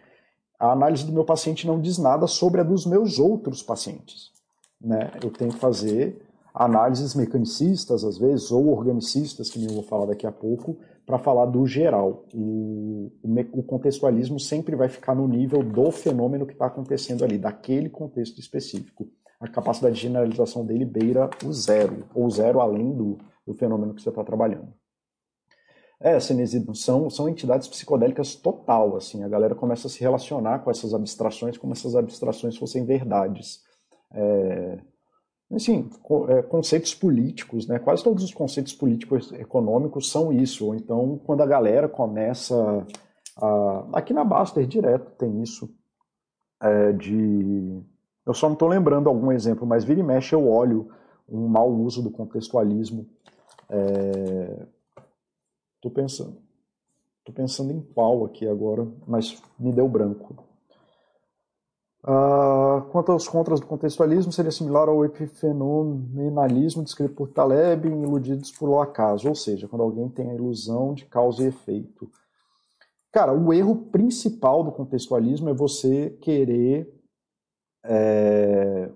[0.58, 4.32] a análise do meu paciente não diz nada sobre a dos meus outros pacientes.
[4.80, 5.10] Né?
[5.22, 6.20] Eu tenho que fazer
[6.52, 10.76] análises mecanicistas, às vezes, ou organicistas, que eu vou falar daqui a pouco,
[11.06, 12.24] para falar do geral.
[12.34, 17.88] O, o, contextualismo sempre vai ficar no nível do fenômeno que está acontecendo ali, daquele
[17.88, 19.08] contexto específico.
[19.40, 23.18] A capacidade de generalização dele beira o zero, ou zero além do,
[23.48, 24.72] do fenômeno que você está trabalhando.
[26.00, 30.70] É, Cenesido, são, são entidades psicodélicas total, assim, a galera começa a se relacionar com
[30.70, 33.64] essas abstrações como se essas abstrações fossem verdades.
[34.12, 34.78] É,
[35.52, 35.90] assim,
[36.28, 37.80] é, conceitos políticos, né?
[37.80, 40.66] Quase todos os conceitos políticos econômicos são isso.
[40.66, 42.86] Ou então, quando a galera começa
[43.36, 45.68] a, aqui na Baster direto tem isso
[46.60, 47.82] é, de
[48.24, 50.90] eu só não estou lembrando algum exemplo, mas vira e mexe eu olho
[51.28, 53.06] um mau uso do contextualismo.
[53.70, 54.66] É,
[55.80, 56.36] Tô pensando.
[57.24, 60.44] Tô pensando em qual aqui agora, mas me deu branco.
[62.02, 68.50] Uh, quanto aos contras do contextualismo, seria similar ao epifenomenalismo descrito por Taleb em Iludidos
[68.50, 72.10] por Acaso, ou seja, quando alguém tem a ilusão de causa e efeito.
[73.12, 76.90] Cara, o erro principal do contextualismo é você querer
[77.84, 78.90] é,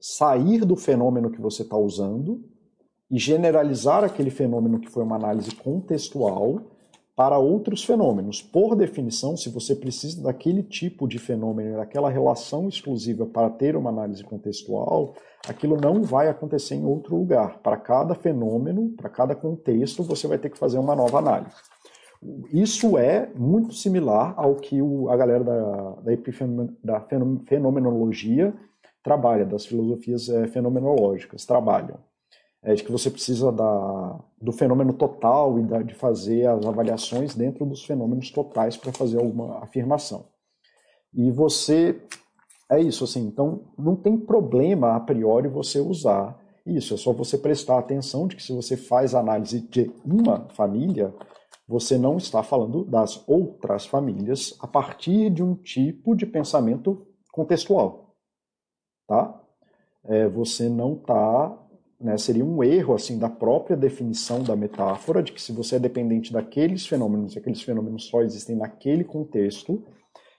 [0.00, 2.44] sair do fenômeno que você está usando
[3.10, 6.60] e generalizar aquele fenômeno que foi uma análise contextual
[7.16, 8.40] para outros fenômenos.
[8.40, 13.90] Por definição, se você precisa daquele tipo de fenômeno, daquela relação exclusiva para ter uma
[13.90, 15.14] análise contextual,
[15.48, 17.58] aquilo não vai acontecer em outro lugar.
[17.58, 21.56] Para cada fenômeno, para cada contexto, você vai ter que fazer uma nova análise.
[22.52, 24.78] Isso é muito similar ao que
[25.08, 27.06] a galera da, da, da
[27.48, 28.54] fenomenologia
[29.02, 31.98] trabalha, das filosofias é, fenomenológicas trabalham
[32.62, 37.34] é de que você precisa da, do fenômeno total e da, de fazer as avaliações
[37.34, 40.26] dentro dos fenômenos totais para fazer alguma afirmação.
[41.14, 42.00] E você
[42.70, 47.38] é isso assim, então não tem problema a priori você usar isso, é só você
[47.38, 51.14] prestar atenção de que se você faz análise de uma família,
[51.66, 58.14] você não está falando das outras famílias a partir de um tipo de pensamento contextual,
[59.06, 59.40] tá?
[60.04, 61.67] É, você não está
[62.00, 65.78] né, seria um erro assim da própria definição da metáfora de que se você é
[65.78, 69.82] dependente daqueles fenômenos e aqueles fenômenos só existem naquele contexto,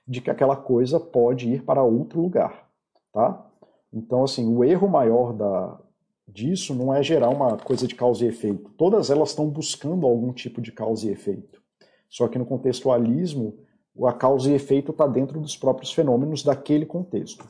[0.08, 2.68] de que aquela coisa pode ir para outro lugar,
[3.14, 3.46] tá?
[3.94, 5.80] Então assim, o erro maior da
[6.28, 8.70] disso não é gerar uma coisa de causa e efeito.
[8.78, 11.62] Todas elas estão buscando algum tipo de causa e efeito.
[12.08, 13.58] Só que no contextualismo,
[14.06, 17.48] a causa e efeito está dentro dos próprios fenômenos daquele contexto.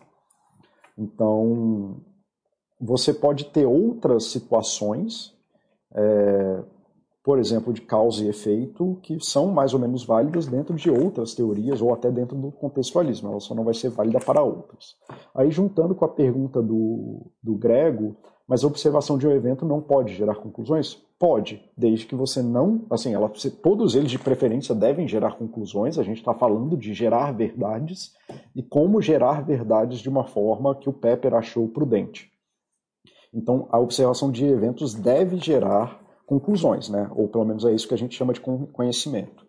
[0.97, 2.01] Então,
[2.79, 5.35] você pode ter outras situações,
[5.93, 6.63] é,
[7.23, 11.33] por exemplo, de causa e efeito, que são mais ou menos válidas dentro de outras
[11.33, 14.95] teorias ou até dentro do contextualismo, ela só não vai ser válida para outras.
[15.35, 18.15] Aí, juntando com a pergunta do, do Grego,
[18.47, 20.95] mas a observação de um evento não pode gerar conclusões?
[21.19, 22.85] Pode, desde que você não.
[22.89, 23.29] Assim, ela,
[23.61, 28.15] todos eles de preferência devem gerar conclusões, a gente está falando de gerar verdades
[28.55, 32.31] e como gerar verdades de uma forma que o Pepper achou prudente.
[33.33, 37.09] Então, a observação de eventos deve gerar conclusões, né?
[37.15, 39.47] ou pelo menos é isso que a gente chama de conhecimento.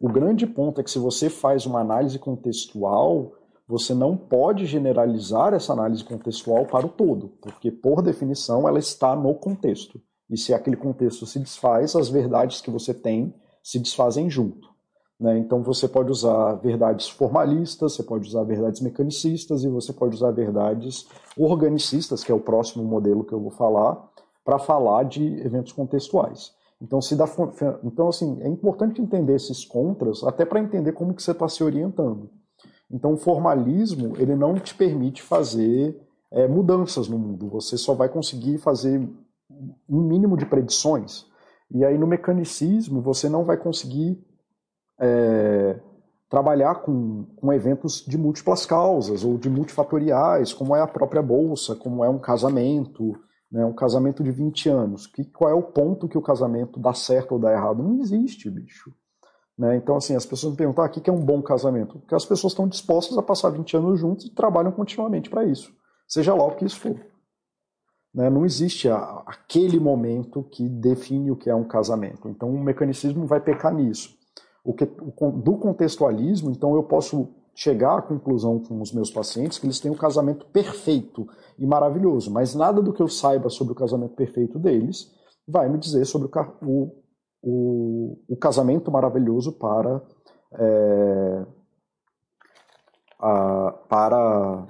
[0.00, 3.32] O grande ponto é que se você faz uma análise contextual,
[3.66, 9.16] você não pode generalizar essa análise contextual para o todo, porque, por definição, ela está
[9.16, 10.00] no contexto.
[10.28, 14.73] E se aquele contexto se desfaz, as verdades que você tem se desfazem junto.
[15.18, 15.38] Né?
[15.38, 20.30] Então você pode usar verdades formalistas, você pode usar verdades mecanicistas e você pode usar
[20.32, 21.06] verdades
[21.36, 24.10] organicistas, que é o próximo modelo que eu vou falar,
[24.44, 26.52] para falar de eventos contextuais.
[26.80, 27.24] Então, se dá,
[27.82, 31.64] então assim, é importante entender esses contras, até para entender como que você está se
[31.64, 32.28] orientando.
[32.90, 35.98] Então, o formalismo ele não te permite fazer
[36.30, 37.48] é, mudanças no mundo.
[37.48, 39.08] Você só vai conseguir fazer
[39.88, 41.26] um mínimo de predições.
[41.70, 44.22] E aí, no mecanicismo, você não vai conseguir
[44.98, 45.80] é,
[46.28, 51.76] trabalhar com, com eventos de múltiplas causas ou de multifatoriais, como é a própria bolsa,
[51.76, 53.16] como é um casamento,
[53.50, 55.06] né, um casamento de 20 anos.
[55.06, 57.82] Que, qual é o ponto que o casamento dá certo ou dá errado?
[57.82, 58.92] Não existe, bicho.
[59.56, 59.76] Né?
[59.76, 62.00] Então, assim, as pessoas me perguntam, ah, o que é um bom casamento?
[62.00, 65.72] Porque as pessoas estão dispostas a passar 20 anos juntos e trabalham continuamente para isso,
[66.08, 67.00] seja lá o que isso for.
[68.12, 68.28] Né?
[68.28, 72.28] Não existe a, aquele momento que define o que é um casamento.
[72.28, 74.16] Então, o mecanismo vai pecar nisso.
[74.64, 79.66] O que, do contextualismo, então, eu posso chegar à conclusão com os meus pacientes que
[79.66, 83.76] eles têm um casamento perfeito e maravilhoso, mas nada do que eu saiba sobre o
[83.76, 85.12] casamento perfeito deles
[85.46, 87.04] vai me dizer sobre o, o
[87.44, 90.02] o, o casamento maravilhoso para,
[90.54, 91.46] é,
[93.20, 94.66] a, para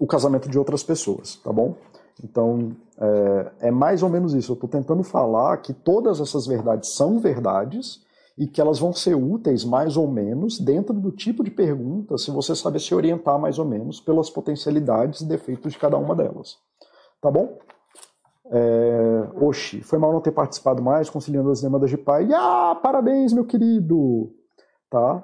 [0.00, 1.76] o casamento de outras pessoas, tá bom?
[2.22, 4.52] Então, é, é mais ou menos isso.
[4.52, 8.02] Eu estou tentando falar que todas essas verdades são verdades
[8.36, 12.30] e que elas vão ser úteis mais ou menos dentro do tipo de pergunta, se
[12.30, 16.58] você saber se orientar mais ou menos pelas potencialidades e defeitos de cada uma delas.
[17.20, 17.58] Tá bom?
[18.50, 22.28] É, Oxi, foi mal não ter participado mais, conciliando as demandas de pai.
[22.32, 24.32] Ah, parabéns, meu querido!
[24.90, 25.22] Tá?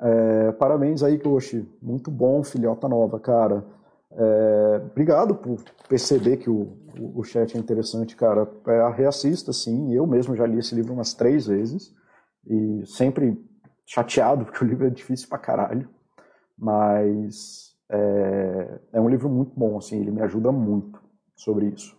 [0.00, 1.66] É, parabéns aí, Oxi.
[1.80, 3.64] Muito bom, filhota nova, cara.
[4.12, 5.58] É, obrigado por
[5.88, 6.76] perceber que o,
[7.14, 8.48] o, chat é interessante, cara.
[8.66, 9.92] É, reassista, sim.
[9.92, 11.94] Eu mesmo já li esse livro umas três vezes.
[12.46, 13.42] E sempre
[13.84, 15.88] chateado, porque o livro é difícil pra caralho.
[16.58, 20.00] Mas é, é um livro muito bom, assim.
[20.00, 21.00] Ele me ajuda muito
[21.34, 21.96] sobre isso.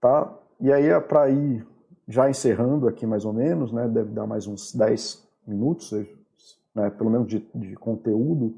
[0.00, 0.32] Tá?
[0.60, 1.66] E aí, é para ir
[2.06, 5.92] já encerrando aqui mais ou menos, né, deve dar mais uns 10 minutos,
[6.74, 8.54] né, pelo menos de, de conteúdo,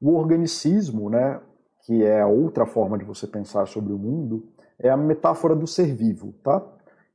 [0.00, 1.40] o organicismo, né,
[1.86, 4.46] que é a outra forma de você pensar sobre o mundo,
[4.78, 6.62] é a metáfora do ser vivo, tá?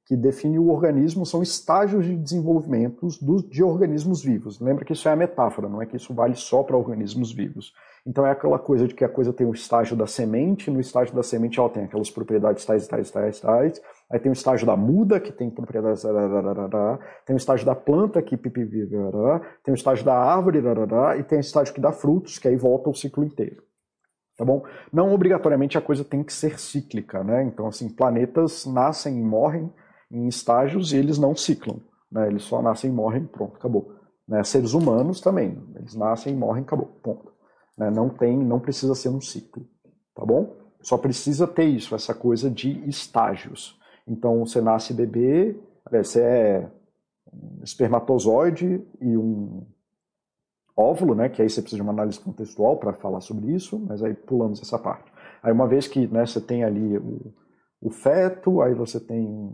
[0.10, 3.07] Que define o organismo são estágios de desenvolvimento
[3.47, 4.60] de organismos vivos.
[4.60, 7.74] Lembra que isso é a metáfora, não é que isso vale só para organismos vivos.
[8.07, 11.14] Então é aquela coisa de que a coisa tem o estágio da semente, no estágio
[11.14, 13.80] da semente ela tem aquelas propriedades tais, tais, tais, tais.
[14.12, 16.01] Aí tem o estágio da muda, que tem propriedades.
[17.24, 20.60] Tem o estágio da planta, que tem o estágio da árvore,
[21.20, 23.62] e tem o estágio que dá frutos, que aí volta o ciclo inteiro.
[24.36, 24.64] Tá bom?
[24.91, 27.43] Não obrigatoriamente a coisa tem que ser cíclica, né?
[27.43, 29.72] Então, assim, planetas nascem e morrem
[30.12, 31.80] em estágios e eles não ciclam.
[32.12, 32.28] Né?
[32.28, 33.93] Eles só nascem morrem, pronto, acabou.
[34.28, 34.43] Né?
[34.43, 37.32] Seres humanos também, eles nascem morrem, acabou, ponto.
[37.78, 37.89] Né?
[37.89, 39.66] Não tem, não precisa ser um ciclo,
[40.16, 40.55] tá bom?
[40.82, 43.78] Só precisa ter isso, essa coisa de estágios.
[44.07, 45.55] Então você nasce bebê,
[45.89, 46.72] você é
[47.32, 49.66] um espermatozoide e um
[50.76, 51.30] óvulo, né?
[51.30, 54.62] Que aí você precisa de uma análise contextual para falar sobre isso, mas aí pulamos
[54.62, 55.12] essa parte.
[55.43, 57.34] Aí uma vez que né, você tem ali o,
[57.82, 59.51] o feto, aí você tem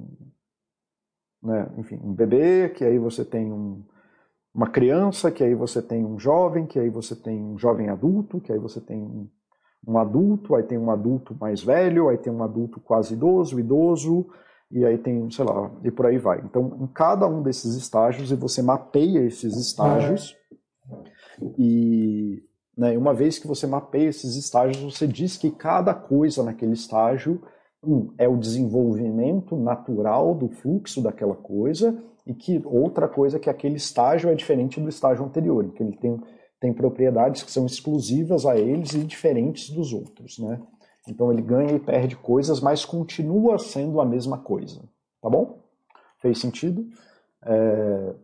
[1.42, 3.84] né, enfim, um bebê, que aí você tem um,
[4.54, 8.40] uma criança, que aí você tem um jovem, que aí você tem um jovem adulto,
[8.40, 9.30] que aí você tem um,
[9.88, 14.28] um adulto, aí tem um adulto mais velho, aí tem um adulto quase idoso, idoso,
[14.72, 16.42] e aí tem, sei lá, e por aí vai.
[16.44, 20.36] Então, em cada um desses estágios, e você mapeia esses estágios,
[21.58, 22.44] e
[22.78, 27.42] né, uma vez que você mapeia esses estágios, você diz que cada coisa naquele estágio
[27.86, 33.76] um é o desenvolvimento natural do fluxo daquela coisa e que outra coisa que aquele
[33.76, 36.20] estágio é diferente do estágio anterior, que ele tem,
[36.60, 40.60] tem propriedades que são exclusivas a eles e diferentes dos outros, né?
[41.08, 44.82] Então ele ganha e perde coisas, mas continua sendo a mesma coisa,
[45.22, 45.60] tá bom?
[46.20, 46.88] Fez sentido?
[47.46, 48.16] É...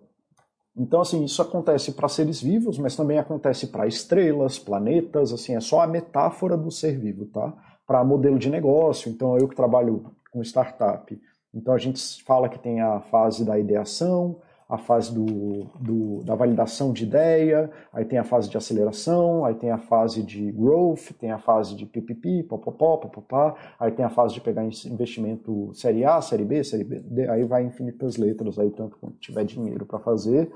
[0.75, 5.59] Então, assim, isso acontece para seres vivos, mas também acontece para estrelas, planetas, assim, é
[5.59, 7.53] só a metáfora do ser vivo, tá?
[7.91, 9.11] Para modelo de negócio.
[9.11, 11.21] Então, eu que trabalho com startup.
[11.53, 14.37] Então, a gente fala que tem a fase da ideação,
[14.69, 19.55] a fase do, do, da validação de ideia, aí tem a fase de aceleração, aí
[19.55, 24.09] tem a fase de growth, tem a fase de PPP, popopó, popopá, aí tem a
[24.09, 28.71] fase de pegar investimento série A, série B, série B, aí vai infinitas letras, aí
[28.71, 30.49] tanto quanto tiver dinheiro para fazer,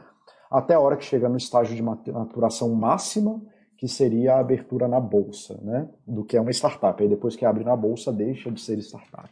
[0.49, 3.41] até a hora que chega no estágio de maturação máxima,
[3.78, 5.89] que seria a abertura na bolsa, né?
[6.07, 7.01] Do que é uma startup.
[7.01, 9.30] Aí depois que abre na bolsa, deixa de ser startup.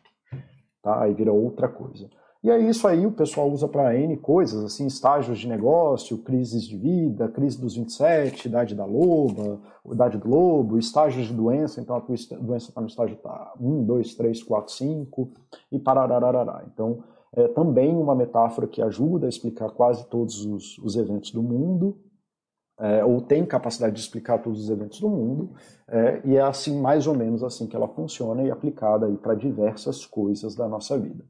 [0.82, 1.04] Tá?
[1.04, 2.10] Aí vira outra coisa.
[2.44, 6.68] E aí isso aí o pessoal usa para N coisas, assim, estágios de negócio, crises
[6.68, 11.96] de vida, crise dos 27, idade da loba, idade do lobo, estágios de doença, então
[11.96, 15.32] a tua doença está no estágio tá 1, 2, 3, 4, 5
[15.72, 16.66] e pararararará.
[16.68, 17.02] Então,
[17.34, 21.98] é também uma metáfora que ajuda a explicar quase todos os, os eventos do mundo,
[22.84, 25.52] é, ou tem capacidade de explicar todos os eventos do mundo,
[25.88, 30.06] é, e é assim, mais ou menos assim que ela funciona e aplicada para diversas
[30.06, 31.24] coisas da nossa vida.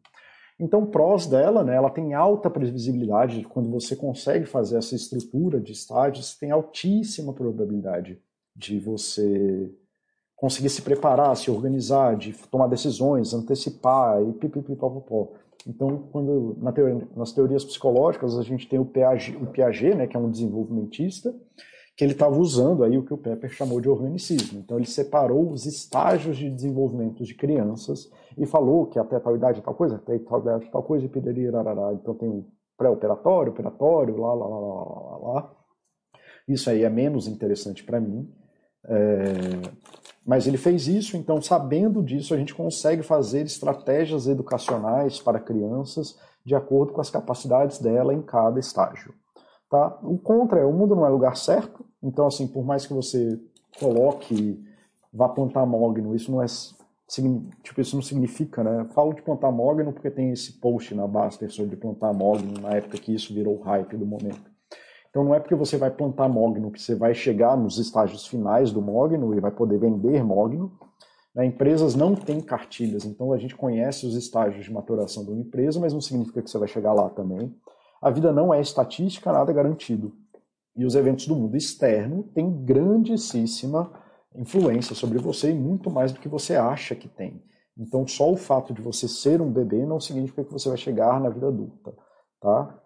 [0.60, 5.74] Então, prós dela, né, ela tem alta previsibilidade, quando você consegue fazer essa estrutura de
[5.74, 8.20] estágios, tem altíssima probabilidade
[8.56, 9.72] de você
[10.36, 15.34] conseguir se preparar, se organizar, de tomar decisões, antecipar e pipipipopopó.
[15.68, 20.08] Então, quando na teoria, nas teorias psicológicas a gente tem o Piaget, o Piaget né,
[20.08, 21.34] que é um desenvolvimentista,
[21.96, 24.60] que ele estava usando aí o que o Pepper chamou de organicismo.
[24.60, 29.62] Então ele separou os estágios de desenvolvimento de crianças e falou que até tal idade
[29.62, 31.94] tal coisa, até tal idade tal coisa, e pirararará.
[31.94, 32.46] Então tem o
[32.78, 35.56] pré-operatório, operatório, lá, lá, lá, lá, lá, lá.
[36.48, 38.28] Isso aí é menos interessante para mim.
[38.86, 39.24] É...
[40.26, 46.18] Mas ele fez isso, então sabendo disso a gente consegue fazer estratégias educacionais para crianças
[46.46, 49.14] de acordo com as capacidades dela em cada estágio.
[49.70, 49.98] Tá?
[50.04, 53.40] O contra é o mundo não é lugar certo, então assim, por mais que você
[53.80, 54.64] coloque,
[55.12, 56.46] vá plantar mogno, isso não é
[57.62, 58.86] tipo, isso não significa, né?
[58.94, 62.98] Falo de plantar mogno porque tem esse post na Baster sobre plantar mogno na época
[62.98, 64.53] que isso virou hype do momento.
[65.14, 68.72] Então não é porque você vai plantar mogno que você vai chegar nos estágios finais
[68.72, 70.72] do mogno e vai poder vender mogno.
[71.36, 71.46] Né?
[71.46, 75.80] Empresas não têm cartilhas, então a gente conhece os estágios de maturação de uma empresa,
[75.80, 77.56] mas não significa que você vai chegar lá também.
[78.02, 80.16] A vida não é estatística, nada garantido.
[80.76, 83.92] E os eventos do mundo externo têm grandíssima
[84.36, 87.40] influência sobre você e muito mais do que você acha que tem.
[87.78, 91.22] Então, só o fato de você ser um bebê não significa que você vai chegar
[91.22, 91.94] na vida adulta,
[92.42, 92.83] tá?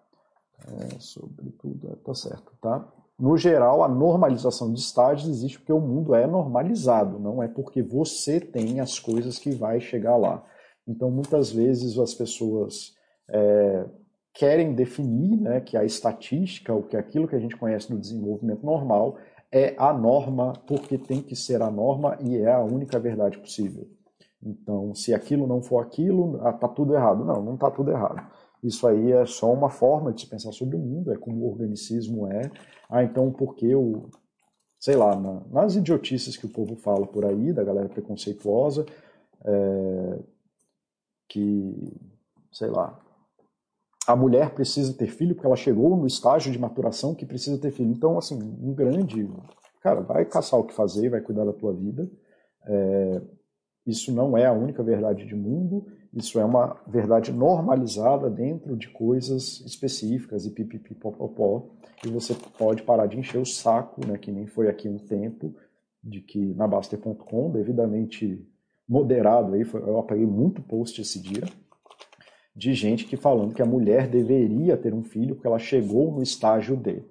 [0.65, 2.87] É, sobretudo, é, tá certo, tá?
[3.19, 7.81] No geral, a normalização de estágios existe porque o mundo é normalizado, não é porque
[7.81, 10.43] você tem as coisas que vai chegar lá.
[10.87, 12.93] Então, muitas vezes as pessoas
[13.29, 13.85] é,
[14.33, 18.63] querem definir né, que a estatística, ou que aquilo que a gente conhece do desenvolvimento
[18.63, 19.17] normal,
[19.51, 23.87] é a norma, porque tem que ser a norma e é a única verdade possível.
[24.43, 27.25] Então, se aquilo não for aquilo, está ah, tudo errado.
[27.25, 28.21] Não, não está tudo errado.
[28.63, 31.49] Isso aí é só uma forma de se pensar sobre o mundo, é como o
[31.49, 32.49] organicismo é.
[32.89, 34.09] Ah, então por que o.
[34.79, 38.85] Sei lá, na, nas idiotices que o povo fala por aí, da galera preconceituosa,
[39.43, 40.19] é,
[41.27, 41.93] que,
[42.51, 42.99] sei lá,
[44.07, 47.71] a mulher precisa ter filho porque ela chegou no estágio de maturação que precisa ter
[47.71, 47.91] filho.
[47.91, 49.29] Então, assim, um grande.
[49.81, 52.09] Cara, vai caçar o que fazer, vai cuidar da tua vida.
[52.65, 53.21] É,
[53.85, 55.85] isso não é a única verdade de mundo,
[56.17, 61.69] isso é uma verdade normalizada dentro de coisas específicas e pipipipopopó.
[62.03, 65.53] E você pode parar de encher o saco, né, que nem foi aqui um tempo,
[66.03, 68.43] de que na Baster.com, devidamente
[68.89, 71.43] moderado aí, eu apaguei muito post esse dia
[72.55, 76.23] de gente que falando que a mulher deveria ter um filho porque ela chegou no
[76.23, 77.03] estágio D.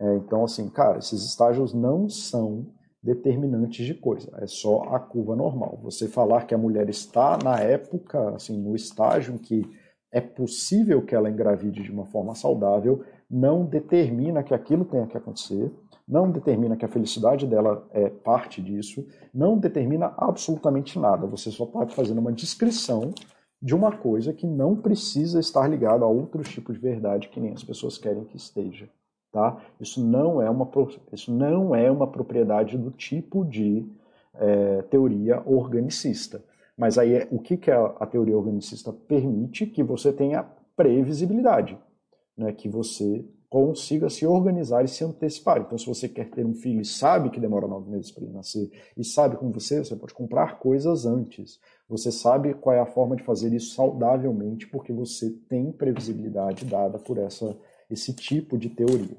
[0.00, 2.66] É, então, assim, cara, esses estágios não são
[3.02, 5.78] determinantes de coisa, é só a curva normal.
[5.82, 9.64] Você falar que a mulher está na época, assim, no estágio em que
[10.10, 15.16] é possível que ela engravide de uma forma saudável, não determina que aquilo tenha que
[15.16, 15.70] acontecer,
[16.06, 21.26] não determina que a felicidade dela é parte disso, não determina absolutamente nada.
[21.26, 23.12] Você só está fazendo uma descrição
[23.60, 27.52] de uma coisa que não precisa estar ligada a outros tipos de verdade que nem
[27.52, 28.88] as pessoas querem que esteja.
[29.30, 29.62] Tá?
[29.78, 30.68] Isso, não é uma,
[31.12, 33.86] isso não é uma propriedade do tipo de
[34.34, 36.42] é, teoria organicista.
[36.76, 39.66] Mas aí é, o que, que a, a teoria organicista permite?
[39.66, 41.76] Que você tenha previsibilidade,
[42.36, 42.52] né?
[42.52, 45.58] que você consiga se organizar e se antecipar.
[45.58, 48.32] Então, se você quer ter um filho e sabe que demora nove meses para ele
[48.32, 51.58] nascer, e sabe como você, você pode comprar coisas antes.
[51.88, 56.98] Você sabe qual é a forma de fazer isso saudavelmente, porque você tem previsibilidade dada
[56.98, 57.56] por essa,
[57.90, 59.16] esse tipo de teoria.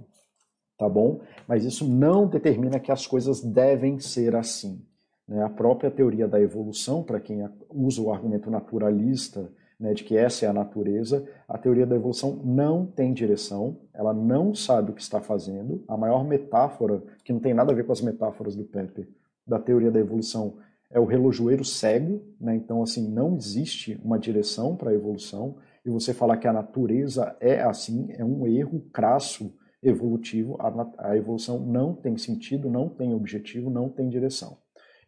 [0.78, 1.20] Tá bom?
[1.47, 4.82] Mas isso não determina que as coisas devem ser assim.
[5.28, 5.43] Né?
[5.43, 10.45] A própria teoria da evolução, para quem usa o argumento naturalista, né, de que essa
[10.45, 15.01] é a natureza, a teoria da evolução não tem direção, ela não sabe o que
[15.01, 15.84] está fazendo.
[15.88, 19.07] A maior metáfora, que não tem nada a ver com as metáforas do Pepper,
[19.47, 20.57] da teoria da evolução,
[20.91, 22.55] é o relojoeiro cego, né?
[22.55, 25.57] então assim não existe uma direção para a evolução
[25.90, 30.56] e você falar que a natureza é assim é um erro crasso evolutivo.
[30.60, 34.58] A, a evolução não tem sentido, não tem objetivo, não tem direção.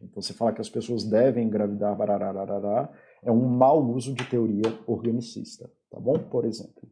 [0.00, 2.90] Então você fala que as pessoas devem engravidar, bararararará,
[3.22, 6.18] é um mau uso de teoria organicista, tá bom?
[6.18, 6.82] Por exemplo.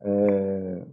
[0.00, 0.86] É...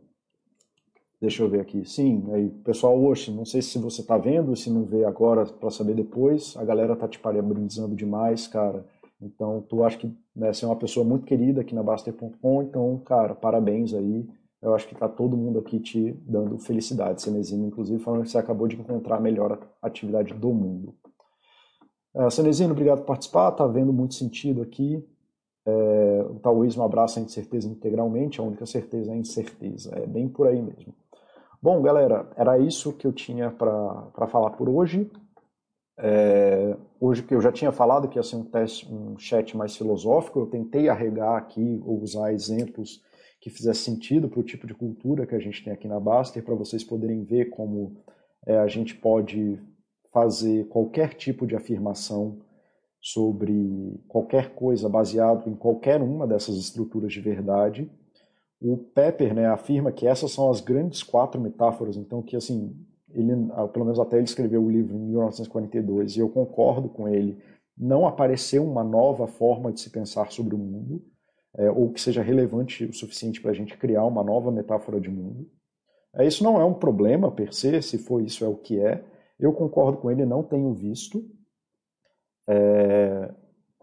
[1.22, 1.86] Deixa eu ver aqui.
[1.86, 5.70] Sim, aí, pessoal, hoje, não sei se você está vendo, se não vê agora para
[5.70, 6.56] saber depois.
[6.58, 8.84] A galera tá te parabenizando demais, cara.
[9.22, 13.02] Então, tu acha que né, você é uma pessoa muito querida aqui na Baster.com, então,
[13.06, 14.28] cara, parabéns aí.
[14.62, 18.38] Eu acho que tá todo mundo aqui te dando felicidade, Cenezino, inclusive falando que você
[18.38, 20.96] acabou de encontrar a melhor atividade do mundo.
[22.14, 25.04] Uh, Cenezino, obrigado por participar, tá vendo muito sentido aqui.
[25.66, 29.94] é, o taoísmo abraça a incerteza integralmente, a única certeza é a incerteza.
[29.96, 30.94] É bem por aí mesmo.
[31.62, 35.10] Bom, galera, era isso que eu tinha para falar por hoje.
[36.00, 39.76] É, hoje que eu já tinha falado que ia ser um teste, um chat mais
[39.76, 43.02] filosófico, eu tentei arregar aqui ou usar exemplos
[43.42, 46.44] que fizesse sentido para o tipo de cultura que a gente tem aqui na Baster,
[46.44, 47.98] para vocês poderem ver como
[48.46, 49.60] é, a gente pode
[50.12, 52.40] fazer qualquer tipo de afirmação
[53.02, 57.90] sobre qualquer coisa baseado em qualquer uma dessas estruturas de verdade.
[58.60, 62.76] O Pepper né, afirma que essas são as grandes quatro metáforas, então que assim
[63.14, 67.08] ele, ah, pelo menos até ele escreveu o livro em 1942 e eu concordo com
[67.08, 67.38] ele.
[67.78, 71.04] Não apareceu uma nova forma de se pensar sobre o mundo,
[71.56, 75.10] é, ou que seja relevante o suficiente para a gente criar uma nova metáfora de
[75.10, 75.50] mundo.
[76.14, 79.04] É, isso não é um problema per se, se for isso é o que é.
[79.40, 81.24] Eu concordo com ele, não tenho visto,
[82.48, 83.32] é,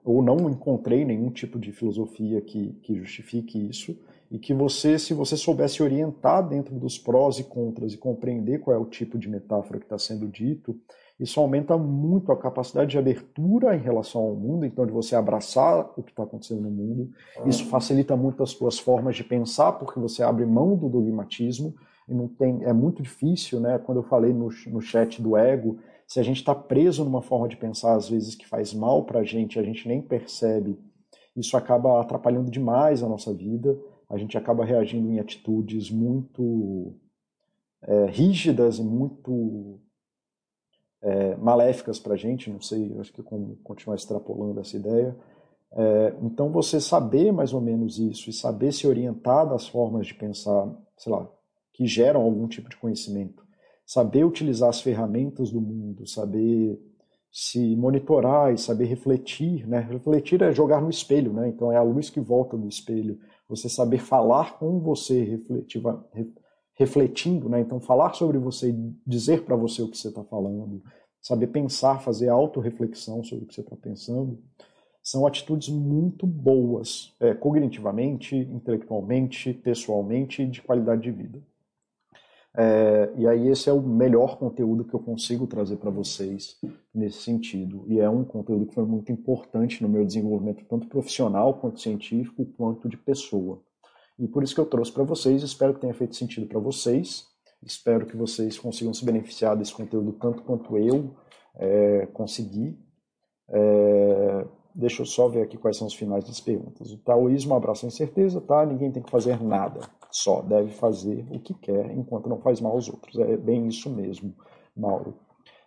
[0.04, 3.98] ou não encontrei nenhum tipo de filosofia que, que justifique isso
[4.34, 8.76] e que você, se você soubesse orientar dentro dos prós e contras e compreender qual
[8.76, 10.76] é o tipo de metáfora que está sendo dito,
[11.20, 15.88] isso aumenta muito a capacidade de abertura em relação ao mundo, então de você abraçar
[15.96, 17.12] o que está acontecendo no mundo.
[17.46, 21.72] Isso facilita muito as suas formas de pensar, porque você abre mão do dogmatismo
[22.08, 23.78] e não tem, é muito difícil, né?
[23.78, 25.78] Quando eu falei no, no chat do ego,
[26.08, 29.20] se a gente está preso numa forma de pensar às vezes que faz mal para
[29.20, 30.76] a gente, a gente nem percebe,
[31.36, 33.78] isso acaba atrapalhando demais a nossa vida
[34.08, 36.94] a gente acaba reagindo em atitudes muito
[37.82, 39.80] é, rígidas e muito
[41.02, 45.16] é, maléficas para a gente, não sei, acho que como continuar extrapolando essa ideia.
[45.72, 50.14] É, então, você saber mais ou menos isso e saber se orientar das formas de
[50.14, 51.28] pensar, sei lá,
[51.72, 53.44] que geram algum tipo de conhecimento,
[53.84, 56.80] saber utilizar as ferramentas do mundo, saber
[57.36, 59.80] se monitorar e saber refletir, né?
[59.80, 61.48] Refletir é jogar no espelho, né?
[61.48, 63.18] Então é a luz que volta do espelho
[63.48, 66.08] você saber falar com você refletiva,
[66.74, 67.60] refletindo, né?
[67.60, 68.72] Então, falar sobre você,
[69.04, 70.80] dizer para você o que você está falando,
[71.20, 74.38] saber pensar, fazer autorreflexão sobre o que você está pensando,
[75.02, 81.42] são atitudes muito boas, é, cognitivamente, intelectualmente, pessoalmente e de qualidade de vida.
[82.56, 86.56] É, e aí esse é o melhor conteúdo que eu consigo trazer para vocês
[86.94, 87.84] nesse sentido.
[87.88, 92.46] E é um conteúdo que foi muito importante no meu desenvolvimento, tanto profissional quanto científico,
[92.56, 93.60] quanto de pessoa.
[94.16, 97.26] E por isso que eu trouxe para vocês, espero que tenha feito sentido para vocês.
[97.60, 101.16] Espero que vocês consigam se beneficiar desse conteúdo tanto quanto eu
[101.56, 102.78] é, consegui.
[103.48, 106.92] É, deixa eu só ver aqui quais são os finais das perguntas.
[106.92, 108.64] O taoísmo abraça a incerteza, tá?
[108.64, 109.80] Ninguém tem que fazer nada
[110.14, 113.18] só, deve fazer o que quer enquanto não faz mal aos outros.
[113.18, 114.32] É bem isso mesmo,
[114.76, 115.14] Mauro.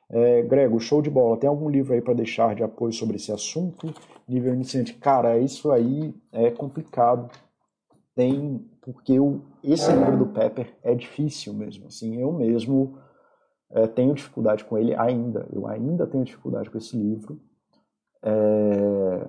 [0.09, 1.35] É, Grego, show de bola.
[1.35, 3.93] Tem algum livro aí para deixar de apoio sobre esse assunto?
[4.25, 4.93] Nível iniciante.
[4.93, 7.29] Cara, isso aí é complicado.
[8.15, 11.87] Tem, porque eu, esse livro do Pepper é difícil mesmo.
[11.87, 12.97] Assim, eu mesmo
[13.69, 15.45] é, tenho dificuldade com ele ainda.
[15.51, 17.37] Eu ainda tenho dificuldade com esse livro.
[18.23, 19.27] É,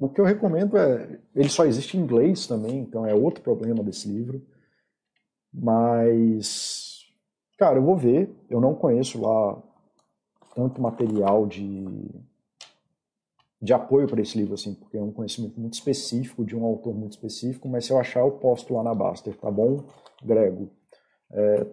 [0.00, 1.20] o que eu recomendo é.
[1.34, 4.42] Ele só existe em inglês também, então é outro problema desse livro.
[5.52, 7.04] Mas.
[7.58, 8.34] Cara, eu vou ver.
[8.48, 9.62] Eu não conheço lá
[10.54, 11.86] tanto material de,
[13.60, 16.94] de apoio para esse livro, assim, porque é um conhecimento muito específico, de um autor
[16.94, 19.84] muito específico, mas se eu achar, eu posto lá na Baster, tá bom,
[20.24, 20.70] Grego?
[21.30, 21.66] É,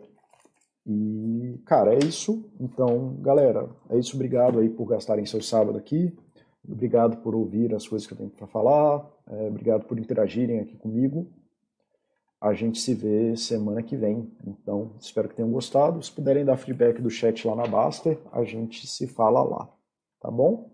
[0.86, 2.50] e, cara, é isso.
[2.60, 4.16] Então, galera, é isso.
[4.16, 6.18] Obrigado aí por gastarem seu sábado aqui.
[6.70, 9.10] Obrigado por ouvir as coisas que eu tenho para falar.
[9.28, 11.28] É, obrigado por interagirem aqui comigo.
[12.40, 14.32] A gente se vê semana que vem.
[14.46, 16.02] Então, espero que tenham gostado.
[16.04, 19.70] Se puderem dar feedback do chat lá na Baster, a gente se fala lá.
[20.20, 20.72] Tá bom?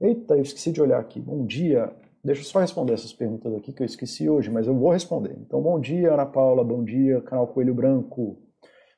[0.00, 1.20] Eita, eu esqueci de olhar aqui.
[1.20, 1.92] Bom dia.
[2.22, 5.36] Deixa eu só responder essas perguntas aqui que eu esqueci hoje, mas eu vou responder.
[5.40, 6.62] Então, bom dia, Ana Paula.
[6.62, 8.38] Bom dia, canal Coelho Branco.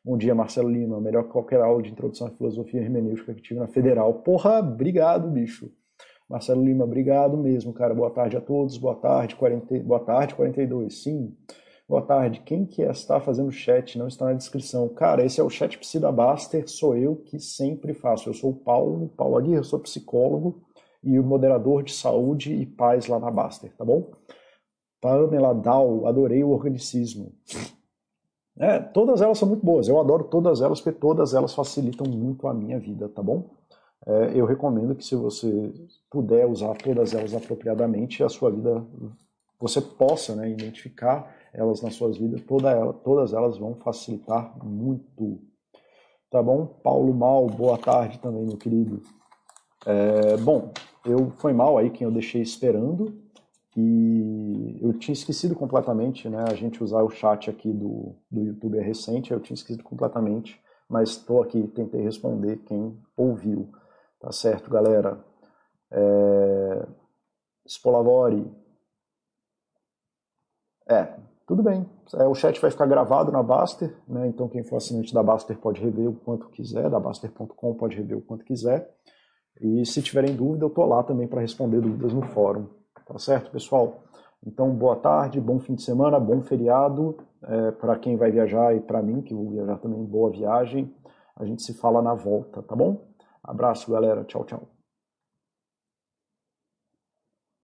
[0.05, 1.01] Bom dia, Marcelo Lima.
[1.01, 4.15] Melhor que qualquer aula de introdução à filosofia hermenêutica que tive na Federal.
[4.23, 5.71] Porra, obrigado, bicho.
[6.29, 7.95] Marcelo Lima, obrigado mesmo, cara.
[7.95, 8.77] Boa tarde a todos.
[8.77, 9.79] Boa tarde, 40...
[9.81, 11.03] Boa tarde, 42.
[11.03, 11.37] Sim.
[11.89, 12.43] Boa tarde.
[12.45, 13.97] Quem que está fazendo chat?
[13.97, 14.89] Não está na descrição.
[14.89, 16.69] Cara, esse é o Chat Psi da Baster.
[16.69, 18.29] Sou eu que sempre faço.
[18.29, 20.63] Eu sou o Paulo, Paulo Aguirre, eu sou psicólogo
[21.03, 24.11] e o moderador de saúde e paz lá na Baster, tá bom?
[25.01, 27.33] Pamela Dal, adorei o organicismo.
[28.59, 29.87] É, todas elas são muito boas.
[29.87, 33.51] Eu adoro todas elas porque todas elas facilitam muito a minha vida, tá bom?
[34.07, 35.73] É, eu recomendo que se você
[36.11, 38.85] puder usar todas elas apropriadamente, a sua vida,
[39.59, 45.41] você possa né, identificar elas nas suas vidas, toda ela, todas elas vão facilitar muito.
[46.31, 46.67] Tá bom?
[46.67, 49.03] Paulo Mal, boa tarde também, meu querido.
[49.85, 50.73] É, bom,
[51.05, 53.27] eu foi mal aí quem eu deixei esperando.
[53.77, 56.45] E eu tinha esquecido completamente, né?
[56.49, 60.59] A gente usar o chat aqui do, do YouTube é recente, eu tinha esquecido completamente,
[60.89, 63.69] mas estou aqui, tentei responder quem ouviu.
[64.27, 65.25] Tá certo, galera?
[65.89, 66.87] É...
[67.65, 68.53] Spolavori.
[70.89, 71.15] É,
[71.47, 71.89] tudo bem.
[72.15, 74.27] É, o chat vai ficar gravado na Baster, né?
[74.27, 78.19] então quem for assinante da Baster pode rever o quanto quiser, da Baster.com pode rever
[78.19, 78.93] o quanto quiser.
[79.61, 82.67] E se tiverem dúvida, eu estou lá também para responder dúvidas no fórum.
[83.07, 84.03] Tá certo, pessoal?
[84.45, 87.17] Então, boa tarde, bom fim de semana, bom feriado.
[87.45, 90.93] É, para quem vai viajar e para mim, que vou viajar também, boa viagem.
[91.37, 93.15] A gente se fala na volta, tá bom?
[93.47, 94.25] Abraço, galera.
[94.25, 94.76] Tchau, tchau.